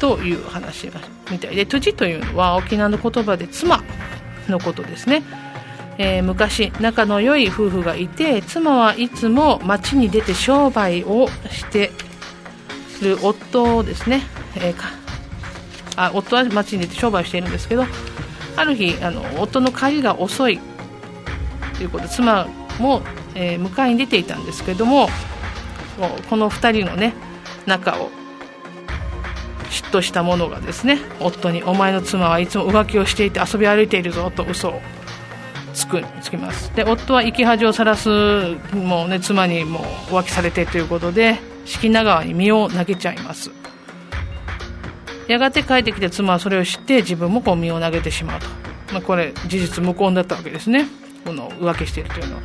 [0.00, 3.84] という話がみたいでトゥジというのは沖縄の言葉で妻
[4.48, 5.22] のことですね、
[5.98, 11.92] えー、昔仲の良い夫婦がいて妻はいつも町に出て商売をして
[13.02, 14.22] る夫をですね、
[14.56, 14.74] えー、
[15.96, 17.84] あ夫は町に出て商売しているんですけど
[18.56, 20.58] ある日あの夫の帰りが遅い
[21.76, 22.48] ということで妻
[22.78, 23.02] も、
[23.34, 25.08] えー、迎えに出ていたんですけども
[26.30, 27.12] この2人のね
[27.66, 28.10] 仲を
[29.70, 34.80] 嫉妬した者がですね夫に「お前の妻はいつも浮気をしていて遊び歩いているぞ」と嘘を
[35.72, 36.74] つくつきます。
[36.74, 38.08] で夫は生き恥をさらす
[38.74, 43.50] もう、ね、妻にもう浮気されてということで敷名川に身を投げちゃいます。
[45.28, 48.46] やがて帰ってきて妻はそれを知って自分もこう身を投げてしまうと、
[48.92, 50.88] まあ、これ事実無根だったわけですね。
[51.24, 52.42] この浮気しているというのは。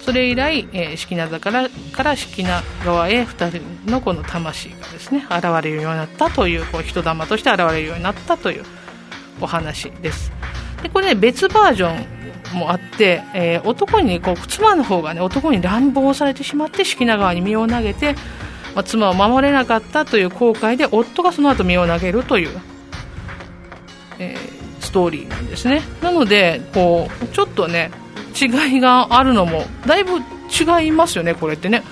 [0.00, 8.64] それ以来、えー、式名座からから式名川へ2人のこの魂がですね現れるようになったというこう人玉として現れるようになったという
[9.40, 10.32] お話です。
[10.82, 11.92] でこれね別バージョ
[12.54, 18.14] ンもあって、えー、男にこう妻の方がね男に乱暴されてしまって式名川に身を投げて、
[18.74, 22.58] まあ、妻を守れなかったという後悔で夫がその後身を投げるという、
[24.18, 25.82] えー、ストーリーなんですね。
[26.02, 27.90] なのでこうちょっとね
[28.40, 31.82] 違いがあるのもだいぶ違いますよねこれってね。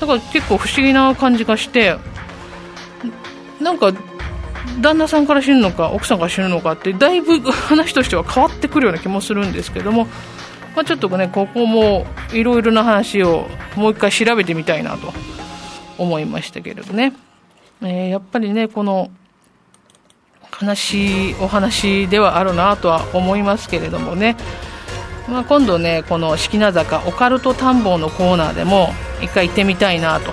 [0.00, 1.96] だから結構不思議な感じがして
[3.60, 3.92] なんか
[4.80, 10.04] 旦那さんから死ぬのか奥さんから死ぬのかってだいぶ 話としては変わってくるような気もするんですけども、
[10.74, 15.14] まあ、ちょっとねここもいろいろな話をもう一回調べてみたいなと
[15.96, 17.14] 思いましたけれどね、
[17.82, 19.10] えー、やっぱりねこの
[20.60, 24.36] 悲しいお話ではあるなとは思いますけれどもね。
[25.28, 30.32] まあ、今度ねこの式名坂オカルト探訪のコーナーでも一回行ってみたいなと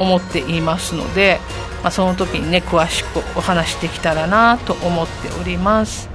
[0.00, 1.38] 思っていますので、
[1.82, 6.10] まあ、その時にね詳しくお話してきたらなと思っております。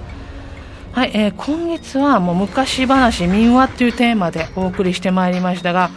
[0.92, 5.90] はい、えー、今月はもう昔話民話というテーマでお送りしてまいりましたが、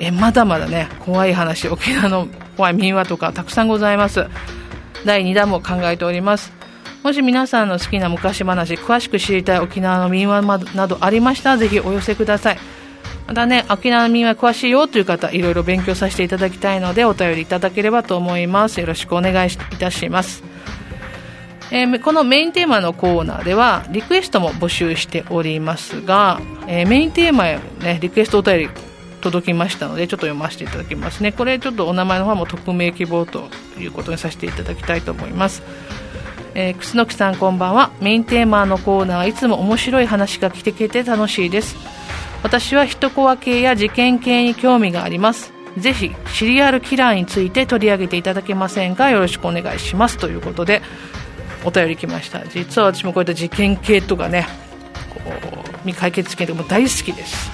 [0.00, 2.26] えー、まだまだね怖い話沖縄の
[2.56, 4.26] 怖い民話とかたくさんございます。
[5.04, 6.63] 第2弾も考えております。
[7.04, 10.40] もし皆さんの好きな昔話、詳しく知りたい沖縄の民話
[10.74, 12.58] などありましたら、ぜひお寄せください。
[13.26, 18.80] またね、沖縄の民話詳しいよという方、いろいろ勉強させていただきたいので、お便りいただければと思います。
[18.80, 20.42] よろしくお願いいたします。
[21.70, 28.68] えー、このメインテーマのコーナーでは、リクエストも募集しておりますが、えー、メインテーマへね、リクエストお便り
[29.20, 31.32] 届きましたので、ちょっと読ませていただきますね。
[31.32, 35.62] これちょっとお名前の方も匿名希望ということにさせていただきたいと思います。
[36.54, 37.90] えー、楠木さんこんばんは。
[38.00, 41.76] メインテーマのコーナーいつも面白い話が聞けて楽しいです。
[42.44, 45.52] 私は一コア系や事件系に興味があります。
[45.76, 49.10] ぜひシリアルキラーについて取り上げていただけませんか。
[49.10, 50.16] よろしくお願いします。
[50.16, 50.80] ということで
[51.64, 52.46] お便り来ました。
[52.46, 54.46] 実は私もこういった事件系とかね
[55.12, 57.50] こう未解決事件とかも大好きです。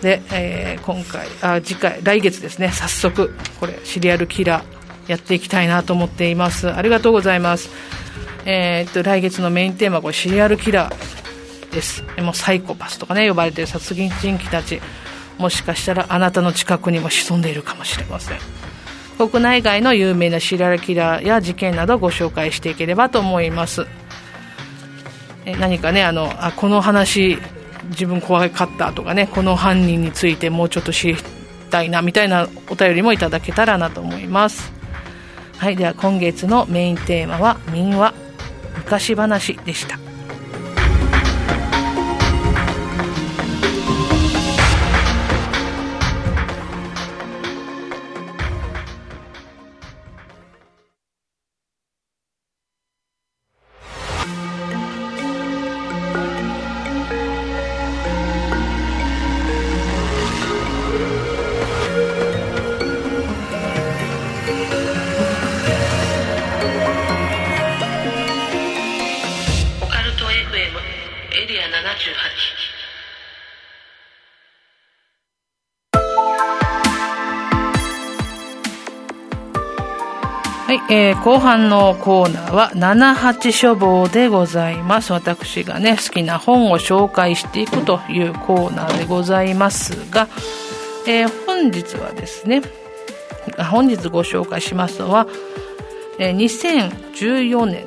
[0.00, 2.70] で、えー、今回あ次回来月ですね。
[2.70, 4.77] 早速これシリアルキラー
[5.08, 6.70] やっていきたいなと思っています。
[6.70, 7.70] ありがとうございます。
[8.44, 12.04] えー、っと来月のメインテーマこれシリアルキラーです。
[12.18, 14.80] もうサイコパスとかね呼ばれている殺人鬼たち。
[15.38, 18.38] もしかしたらあなたの近くにも潜んでいるかもしれません。
[19.18, 23.86] 国内外の有名なシリアルキラーや事件などをご紹介していければと思います。
[25.44, 27.38] え何かねあのあこの話
[27.90, 31.16] 自分怖かったとかねこの犯人についてもうちょっと知り
[31.70, 34.77] たいなみたいなお便りもいただけたらなと思います。
[35.58, 38.14] はいでは今月のメインテーマは民話
[38.76, 40.07] 昔話でした。
[80.90, 85.12] えー、後半のコーナーは78書房でございます。
[85.12, 90.28] 私がね好きな本を紹介していくというコーナーでございますが、
[91.06, 92.62] えー、本日はですね
[93.70, 95.26] 本日ご紹介しますのは、
[96.18, 97.86] えー、2014年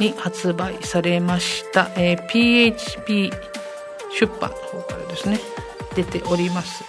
[0.00, 3.30] に発売されました、えー、PHP
[4.18, 5.38] 出版の方からですね
[5.94, 6.84] 出ております、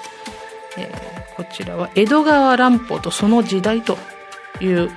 [0.78, 3.98] えー、こちらは江戸川乱歩とその時代と
[4.62, 4.90] いう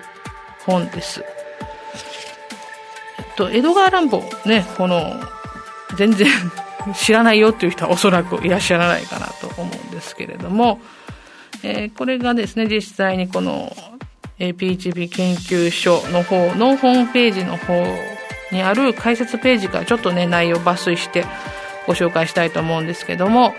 [0.66, 1.24] 本です。
[3.18, 5.14] えっと、江戸川乱歩ね、この、
[5.96, 6.28] 全然
[6.94, 10.80] 知らないよっていう人はおそらくいらっしゃらないかなと思うんですけれども、
[11.62, 13.74] えー、これがですね、実際にこの
[14.38, 17.84] PHP 研究所の方のホームページの方
[18.52, 21.24] にある解説ページからちょっとね、内容抜粋して
[21.86, 23.54] ご紹介したいと思うんですけども、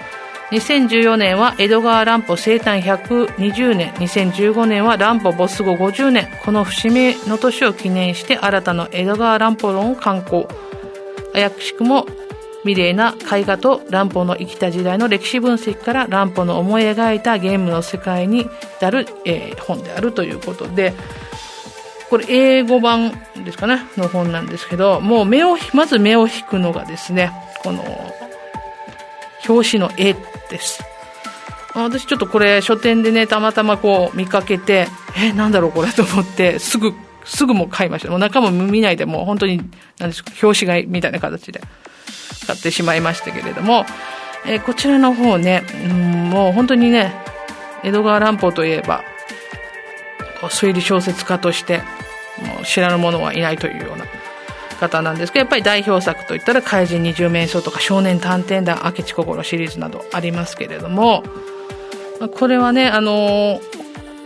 [0.52, 3.92] 2014年は江戸川乱歩生誕120年。
[3.96, 6.30] 2015年は乱歩没後50年。
[6.46, 10.48] この節目の年を記念して新たな江戸川乱歩論を刊行。
[11.34, 12.06] 怪しくも
[12.64, 20.94] 美麗な絵画と乱歩の生きた時代の歴史分析から乱歩の思い描いたゲームの世界に至る、えー、本であるということで。
[22.10, 23.12] これ英語版
[23.44, 23.82] ですかね？
[23.98, 27.34] の本なんですけどもう目をまず目を引くのがですね
[27.64, 27.84] この
[29.48, 30.14] 表紙の絵
[30.50, 30.84] です。
[31.74, 38.10] 私ちょっとこれ書店でねたまたまこう見かけてえなんだろうこれと思ってすぐすぐも買いました。
[38.10, 39.62] もう中も見ないでもう本当に
[40.00, 41.62] 何ですか表紙買いみたいな形で
[42.48, 43.86] 買ってしまいましたけれども、
[44.46, 47.14] えー、こちらの方ね、うん、もう本当にね
[47.84, 49.04] 江戸川乱歩といえば
[50.42, 51.80] 推理小説家として
[52.42, 54.06] もう知らぬ者はいないというような
[54.78, 61.24] 方なんですけどやっぱり代表作といったら「怪人二十面相」とか「少年探偵団明智心」シリーズなどありますけれども
[62.40, 63.60] これはねあの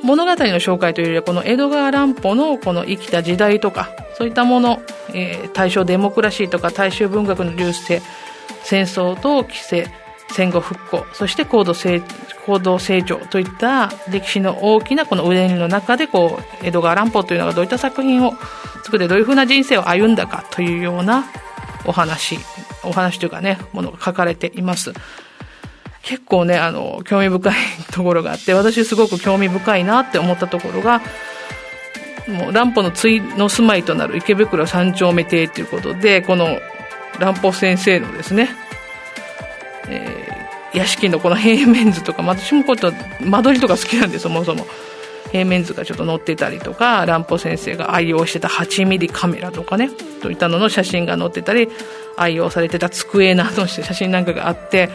[0.04, 4.82] 物語の紹介というよりはこの江戸川乱歩のこの生きた時代とかそういったもの、
[5.14, 8.02] えー、大正デモクラシーとか大衆文学の流星
[8.64, 9.88] 戦争と規制
[10.32, 12.02] 戦後復興そして高度成
[12.46, 18.34] 高度成長といった歴史の大きなこの腕の中でこう江戸川乱歩というのがどういった作品を
[18.84, 21.26] 作ってどういうふうな人生を歩んだかというような
[21.86, 22.40] お話
[22.84, 24.94] お話というかねものが書かれています。
[26.04, 27.54] 結構ねあの興味深い
[27.92, 31.00] ところがあって私すごく興味深いなって思ったところが
[32.28, 36.60] もう乱歩の対の住まいとなる池袋三丁目邸ということでこの
[37.20, 38.50] 乱歩先生のですね、
[39.92, 44.66] え、屋敷のこの平面図とか私もこと間取りとか好きなんでそもそも
[45.32, 49.90] 平面図がちょっと載ってたりとか乱歩先生が愛用してた8ミリカメラとかね
[50.22, 51.70] といったのの写真が載ってたり
[52.18, 54.88] 愛用されてた机などの写真なんかがあって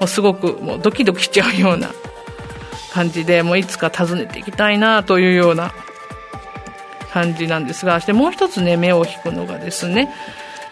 [0.00, 1.90] もうすごくもうドキドキしちゃうような
[2.92, 5.72] 感じでもういつか訪ねていきたいなというような
[7.10, 10.10] 感じなんですがしてもう一つね目を引くのがですね、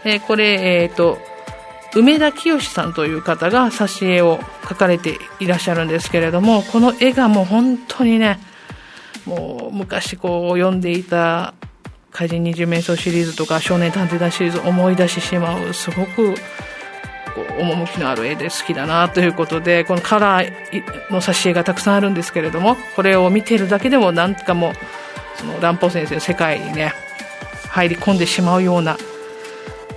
[0.04, 1.18] えー、これえっ、ー、と
[1.94, 8.38] 梅田清さんという方が挿絵を描かれていらっしゃるんですけれどもこの絵がもう本当にね
[9.26, 11.54] もう昔こう読んでいた
[12.12, 16.34] 怪人二十面相シリーズとか少年探偵団シリーズを思い出してしまうすごく
[17.34, 24.72] こう趣のある絵で好きだなということでこのカラーの挿絵がたくさんあるんですけれどもこれを見てるだけでもなんかもう
[25.36, 26.92] その乱歩先生の世界にね
[27.68, 28.96] 入り込んでしまうような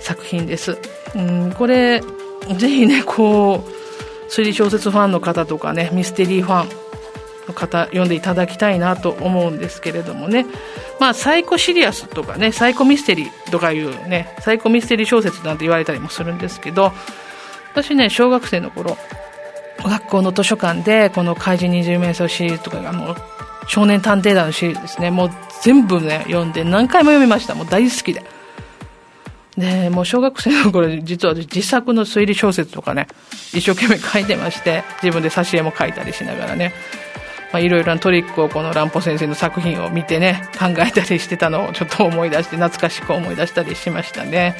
[0.00, 0.78] 作品です。
[1.14, 6.68] うんこれぜひねこう推理小説ファンの方とかねミステリーファン
[7.48, 10.46] の方読んでいただきたいなと思うんですけれどもね、
[10.98, 16.92] まあ、サイコシリアスとかねサイコミステリーとかいうねサイコミステリー小説なんて言われたりもするんですけど
[17.72, 18.96] 私ね小学生の頃
[19.82, 23.14] 学校の図書館でこの怪人二十面相シリーズとかあの
[23.66, 25.10] 少年探偵団のシリーズですね。
[25.10, 25.30] もう
[25.62, 27.54] 全部ね読んで何回も読みました。
[27.54, 28.22] もう大好きで。
[29.56, 33.06] でもう小学生の頃実は自作の推理小説とかね
[33.52, 36.72] 一生懸命書いてまして自分で挿絵も書いたりしながらね
[37.52, 44.56] まあ、いろいろなトリックをこの乱歩先生の作品を見てね考えたりしてたのをちょっと思い出して懐かしく思い出したりしましたね。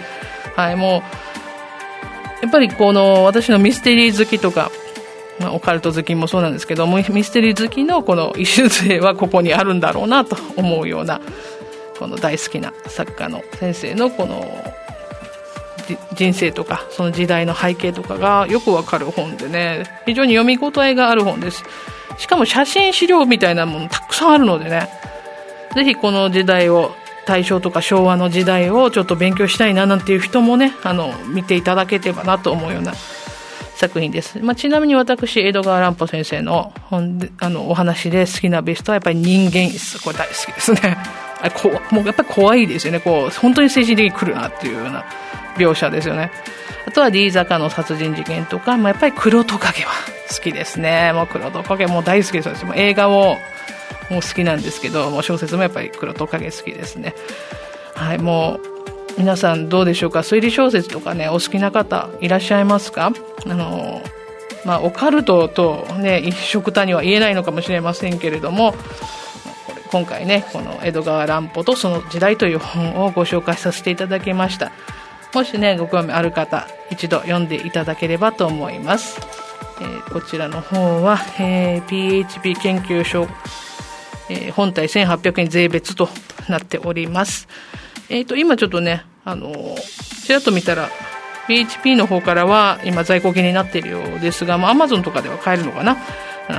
[0.55, 1.03] はいもう
[2.43, 4.71] やっぱりこの私のミステリー好きとか
[5.41, 11.21] まあ、オカルト好きもそうなんですけどもミステリー好きのこの礎はここにあるんだろうなと思うような
[11.99, 14.45] この大好きな作家の先生のこの
[16.15, 21.65] 人生とかその時代の背景とかがよくわかる本でね非常に読み応えがある本です。
[22.19, 24.89] しかも写真資料みたいなものたくさんあるのでね、
[25.75, 26.95] ぜひこの時代を、
[27.27, 32.93] 大正とか昭和の時代をちょっと勉強したいななんていう人もね、あの、見ていただければなと思うような
[33.89, 34.39] 作品です。
[34.41, 40.03] まあ、ちなみに私、江戸川乱歩先生の本であのお話で好きなベストはやっぱり人間椅子。
[40.03, 40.97] これ大好きですね。
[41.43, 43.01] あこもうやっぱり怖いですよね。
[43.01, 45.05] こう、本当に精神的に来るなっていうような
[45.57, 46.31] 描写ですよね。
[46.87, 49.91] あとは D 坂の殺人事件とか、まあ、やっぱり黒トカゲは
[50.31, 51.13] 好きですね。
[51.13, 52.65] もう黒トカゲも大好きです。
[52.65, 53.39] もう映画も
[54.11, 57.15] もう好きなんですけど、もう小説もやっぱり黒トカゲ好きですね。
[57.95, 58.74] はい、もう
[59.17, 60.21] 皆さんどうでしょうか？
[60.21, 63.13] 推理小説とかねお好きな方いらっしゃいますか？
[63.47, 64.03] あの
[64.65, 68.75] まあオカルトとね一緒くたには言えないのかもしれませんけれども
[69.93, 74.73] 今回ねこの江戸川乱歩とその時代という本をご紹介させていただきました。
[75.33, 79.19] もしねご興味ある方一度読んでいただければと思います、
[79.81, 83.27] えー、こちらの方は、えー、PHP 研究所、
[84.31, 86.09] えー、本体1800円税別と
[86.49, 87.49] なっております。
[88.09, 89.53] えっ、ー、と、今ちょっとね、あの
[90.25, 90.91] ちらっと見たら、
[91.47, 95.97] PHP の方からは今在庫切れになっているようですが、まあ、Amazon とかでは買えるのかな？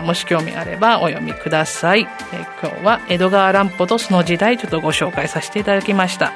[0.02, 2.02] もし興味あればお読みください。
[2.02, 2.06] え、
[2.62, 6.34] 今日は江戸川乱歩とその時代ちょっとご紹介させていただきました。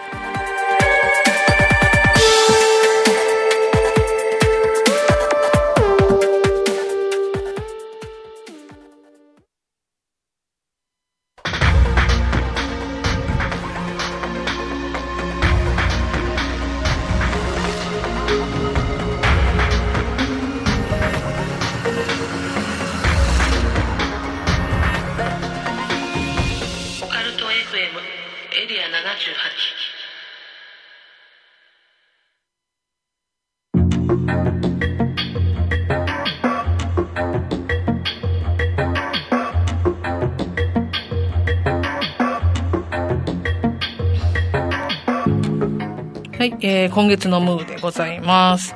[46.90, 48.76] 今月のムーでございます。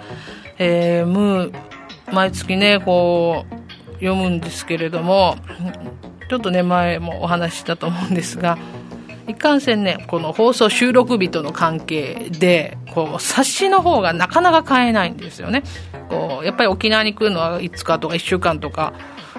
[0.58, 5.36] えー、ムー、毎月ね、こう、読むんですけれども、
[6.30, 8.58] ちょっとね、前もお話ししたと思うんですが、
[9.28, 15.64] いかんせんね、この放送収録日との関係で、こう、冊子の方がなかなか買えないんですよね。
[16.10, 18.94] こう、やっぱり沖縄に来るのは5日とか1週間とか、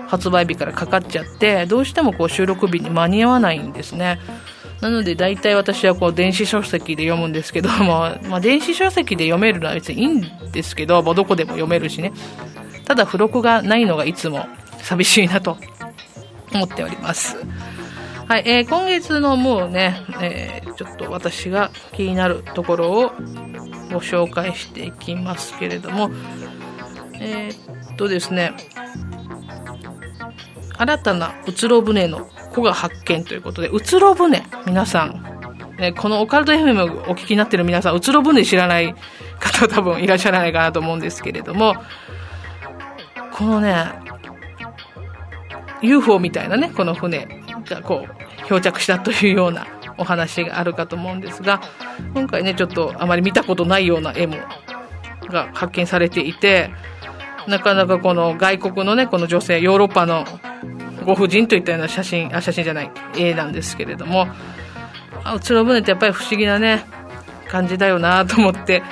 [0.09, 4.18] 発売日からかかっちゃって、どうしてもこう収録日に間に合わないんですね。
[4.81, 12.12] なので大体私はこう電子書籍で読むんですけども、まあ、 電子書籍で読めるのは別にいいんですけど、まあ、どこでも読めるしね。
[12.85, 14.47] ただ付録がないのがいつも
[14.79, 15.57] 寂しいなと
[16.53, 17.37] 思っております。
[18.29, 23.12] はい、えー、今月のもうね、えー、ちょっと私が気になるところを
[23.93, 26.11] ご紹介していきますけれども、
[27.20, 28.53] えー、っとですね、
[30.77, 38.95] 新たなうつろ船の子が発見ということで、うつろ船、皆さん、ね、このオカルト FM をお聞きになってる皆さん、うつろ船知らない
[39.39, 41.75] 方多分いらっしゃらないかなと思うんですけれども、
[43.33, 43.87] このね、
[45.83, 47.27] UFO みたいなね、この船
[47.68, 49.66] がこう、漂着したというような
[49.99, 51.61] お話があるかと思うんですが、
[52.14, 54.37] 今回ね、ちょっとあまり見たことないような絵も、
[55.29, 56.70] が発見されていて、
[57.47, 60.24] なかなかこの外国のね、この女性、ヨーロッパの
[61.05, 64.26] ご婦人といったような写真、あ、写真じゃない、絵なんですけれども、
[65.24, 66.84] あ、うつろ舟ってやっぱり不思議なね、
[67.49, 68.82] 感じだよなと思って、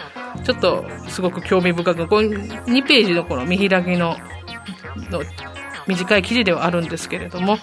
[0.44, 4.16] ちょっとすごく興味深く、この2ページのこの見開きの
[5.11, 5.22] の
[5.86, 7.59] 短い記事ではあるんですけれども、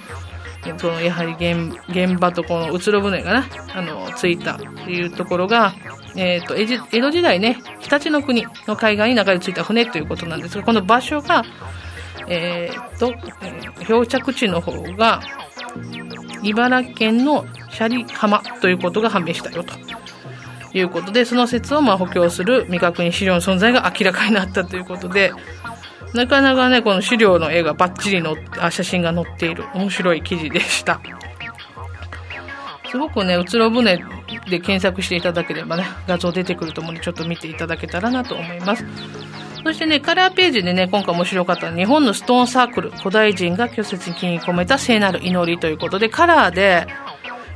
[0.78, 5.74] そのやはり現現場とこのうつろ舟がね、あの、ついたっていうところが、
[6.16, 11.44] えっ、ー、と、江戸時代ね、日立の国の海岸に流れ着いた船ということなんですが、この場所が、
[12.28, 13.14] えー、と、
[13.84, 15.22] 漂着地の方が、
[16.44, 17.46] 茨城県の
[17.78, 19.74] 斜里浜ということが判明したよと。
[20.72, 25.34] いうことで、その説をま補強する未確認資料の存在が明らかになったということで、
[26.14, 31.02] なかなかね、この資料の絵がバッチリ載あ、写真が載っている面白い記事でした。
[32.90, 33.98] すごくね、うつろ船
[34.50, 38.84] で検索していただければね、画像出てくると思うので、ちょっと見ていただけたらなと思います。
[39.64, 46.88] そしてね、カラーページでね、今回面白かった日本のストーンサークル、古代人が虚説に気に込めた聖なる祈りということで、カラーで、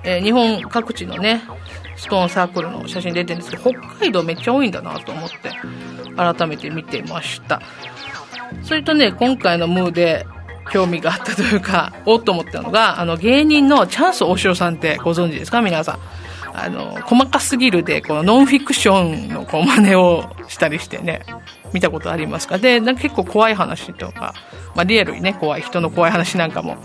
[0.03, 1.41] えー、日本各地のね、
[1.95, 5.51] ストーンサークルの写真出てるんですけど、北海道めっちゃ多いんだなと思って、
[6.15, 7.61] 改めて見てました。
[8.61, 10.27] それとね、今回のムーで
[10.71, 15.61] 興味があったというか、おっと思ったのが、あの、芸人のチャンス大城さんってご存知ですか？
[15.61, 15.99] 皆さん。
[16.55, 21.21] あの、細かすぎるで、このノンフィクションのこう真似をしたりしてね、
[21.73, 22.59] 見たことありますか？
[22.59, 24.35] で、なんか結構怖い話とか、
[24.75, 26.77] まあリアルにね、怖い、人の怖い話なんかも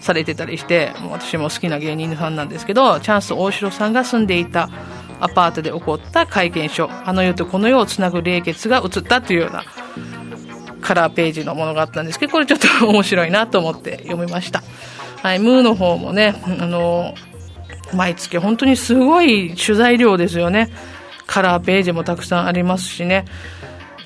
[0.00, 4.70] されてたりして、もう私も好きな芸人さんなんですけど、チャンス大城さんが住んでいた
[5.18, 9.64] アパートで起こった怪現象、あの世とこの世をつなぐ霊血が映ったというような
[10.80, 14.62] カラーページのものがあったんですけど、これちょっと面白いなと思って読みました。
[15.22, 17.14] はい、ムーの方もね、あの、
[17.94, 20.70] 毎月本当にすごい取材量ですよね。
[21.26, 23.24] カラーページもたくさんありますしね。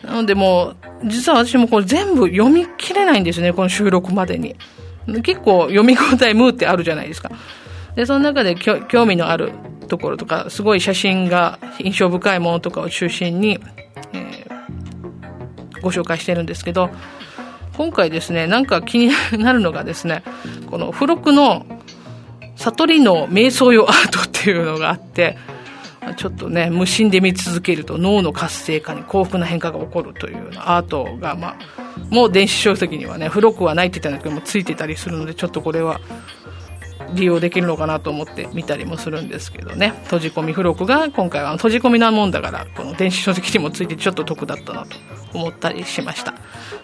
[0.04, 4.56] なのでもう、実は私もこれ全部読み切れないんですね、この収録までに。
[5.22, 7.30] 結構読み応えムーってあるじゃないですか。
[7.96, 9.52] で、その中で興味のある
[9.88, 13.60] ところとか、すごい写真が印象深いものとかを中心に、
[14.12, 14.61] えー、
[15.82, 16.90] ご紹介してるんですけど、
[17.76, 20.22] 今回ですね、なんか気になるのがですね、
[20.70, 21.66] この付録の
[22.56, 25.36] 悟りの瞑想用アートっていうのがあって、
[26.16, 31.56] ちょっとね、無心で見続けると脳の活性化に幸福な変化が起こるというようなアートが、まあ、
[32.10, 36.00] もう電子書籍にはね、付録はないって言ったんだけども、ついてたりするので、ちょっとこれは
[37.14, 39.94] 利用できるのかなと思って見たりもするんですけどね。
[40.04, 44.96] 閉じ込み付録が今回は閉じ込みなもんだから、この電子書籍にもついてちょっと得だったなと
[45.34, 46.34] 思ったりしました。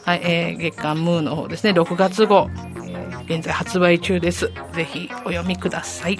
[0.04, 4.50] はい、えー、月刊ムーの方ですね、6月号、えー、現在発売中です。
[4.72, 6.18] ぜひお読みください。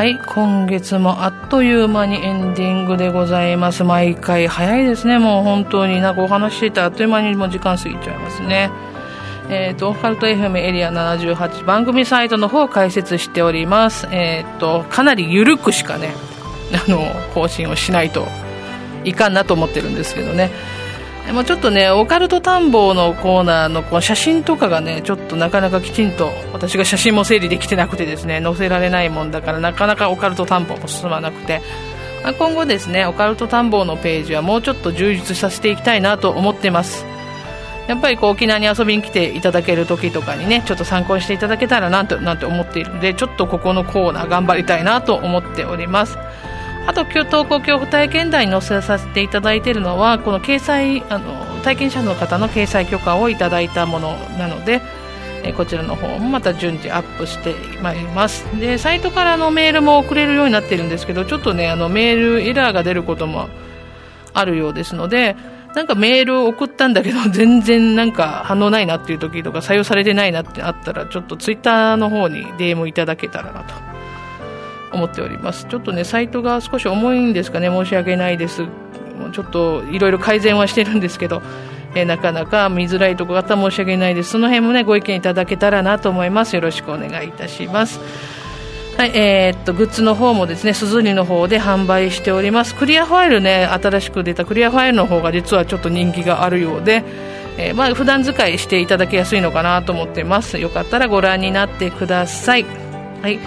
[0.00, 3.84] はい、今月もあっという間にエンディングでございます。
[3.84, 5.18] 毎回早いですね。
[5.18, 8.70] もう本当になんかお話してたあっという間にもう時間過ぎちゃいますね。
[9.50, 14.08] えっ、ー、と、オカルト FM エリア78番組サイトの方を開設しております。
[14.10, 16.14] えっ、ー、と、かなり緩くしかね、
[16.72, 17.00] あの、
[17.34, 18.26] 更新をしないと
[19.04, 20.50] いかんなと思ってるんですけどね。
[21.32, 31.62] もうちょっとね、オカルト探訪のコーナーのこう写真とかがね、ちょっとなかなかきちんと、私が写真も整理できてなくてですね、載せられないもんだから、なかなかオカルト探訪も進まなくて、
[32.24, 37.06] あ、今後ですね、オカルト探訪のページはもうちょっと充実させていきたいなと思ってます。
[37.86, 46.16] やっぱりこう沖縄に遊びに来ていただける時とかにね、ちょっと参考にしていただけたらなとなんて思っているので、ちょっとここのコーナー頑張りたいなと思っております。
[46.90, 54.82] あと今日投稿恐怖体験談に載せさせていただいているのはこの掲載あの体験者の方の掲載許可をいただいたものなので
[55.44, 58.44] えこちらの方もまた順次アップしてまいります。
[58.58, 63.48] でサイトからのメールも送れるようになっているんですけどちょっとねあのメールエラーが出ることも
[64.32, 65.36] あるようですので
[65.76, 73.89] なんかメールを送ったんだけど 全然なんか反応ないなっていう時とか採用されてないなってあったらちょっとツイッターの方に DM いただけたらなと。
[74.92, 78.64] 思っておりますちょっとねサイトが少し重いんですかね申し訳ないです
[79.32, 81.42] ちょっといろいろ改善はしてるんですけど、
[81.94, 88.00] え、なかなか見づらいところがあったら申し訳ないですその辺もねご意見いただけたらなと思いますよろしくお願いいたします
[88.96, 92.74] はい、えー、っと、グッズの方もですね、すずりの方で販売しております。
[92.74, 97.02] クリアファイルね、新しく出たクリアファイルの方が実はちょっと人気があるようで、
[97.56, 100.58] えー、まあ、普段使いしていただきやすいのかなと思ってます。
[100.58, 102.66] よかったらご覧になってください。
[103.22, 103.38] はい。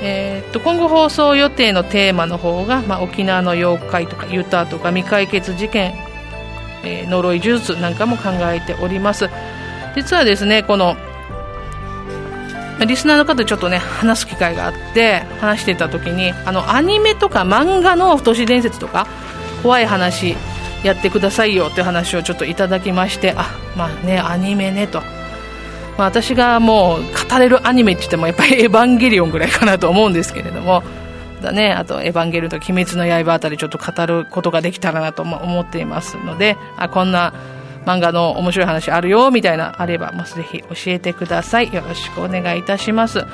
[0.00, 5.94] えー、っと今後放送予定のテーマの方が、まあ、沖縄の妖怪とかユタとか未解決事件、
[6.84, 9.28] えー、呪い呪術なんかも考えております。
[9.96, 10.96] 実はですねこの
[12.86, 19.08] リスナーの方ちょっとね話す機会があって話してた時にあのアニメとか漫画の都市伝説とか
[19.62, 20.36] 怖い話
[20.84, 23.46] やってくださいよって話をちょっといただきましてあ
[23.76, 25.17] まあねアニメねと。
[25.98, 30.82] まあ、私がもう語れるアニメって言ってもやっぱり エヴァンゲリオンぐらいかなと思うんですけれども。
[31.42, 36.56] だね、あとエヴァンゲリオンと鬼滅の刃あたりちょっと語ることができたらなと思っていますので。
[36.76, 37.32] あこんな
[37.86, 41.72] 漫画の面白い話あるよみたいなあれば、まあ、ぜひ教えてください。
[41.72, 43.24] よろしくお願いいたします。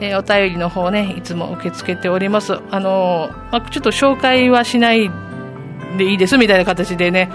[0.00, 2.58] え、お便りの方ねいつも受け付けております。
[2.70, 5.10] あの、まあ、ちょっと紹介はしない
[5.96, 7.30] でいいですみたいな形でね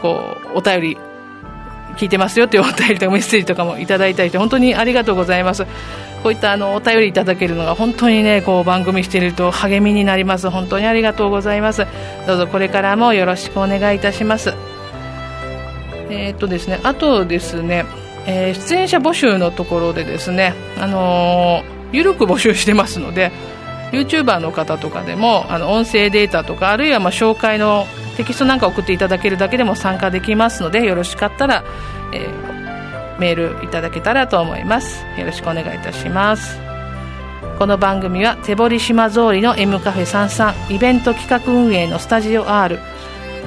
[0.00, 0.98] こうお便り
[2.00, 5.66] 聞いてますよというお便りとかメッセージとかもいただいたりして本当にありがとうございます。
[6.22, 10.48] こういったあのお便りいただけるのが本当にねこう番組していると励みになります。
[10.48, 11.86] 本当にありがとうございます。
[12.26, 14.54] どうぞこれからもよろしくお願いいたします。
[16.08, 17.84] えー、っとですねあとですね、
[18.26, 23.30] えー、出演者募集のところでですねあのー、ゆるく募集してますので
[23.92, 27.86] YouTuber の方とかでもあの音声データとかあるいはまあ紹介の
[28.20, 31.64] テキストなんか送っていただけるだけでも参加できますのでよろしかったら、
[32.12, 35.02] えー、メールいただけたらと思います。
[35.16, 36.58] よろしくお願いいたします。
[37.58, 42.78] この番組は手堀島通りの M カフェ33イベント企画運営のスタジオ R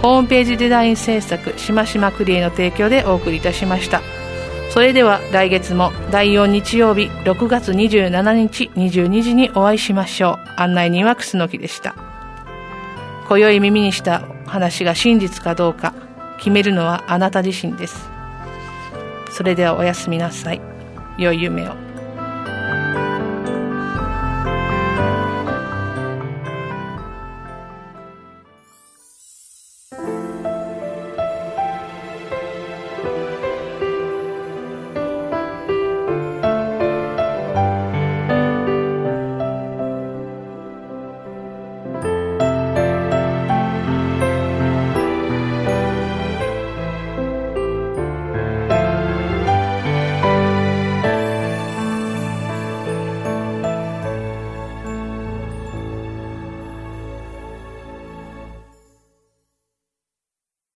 [0.02, 4.02] ホームページデザイン制作しましまクリエの提供でお送りいたしました。
[4.72, 10.50] それでは来月も第4日曜日6月27日22時にお会いしましょう。
[10.60, 11.94] 案内人は楠木でした。
[13.28, 15.94] 今宵耳にした話が真実かどうか
[16.38, 18.10] 決めるのはあなた自身です。
[19.32, 20.62] それではおやすみなさい。
[21.18, 21.83] 良い夢を。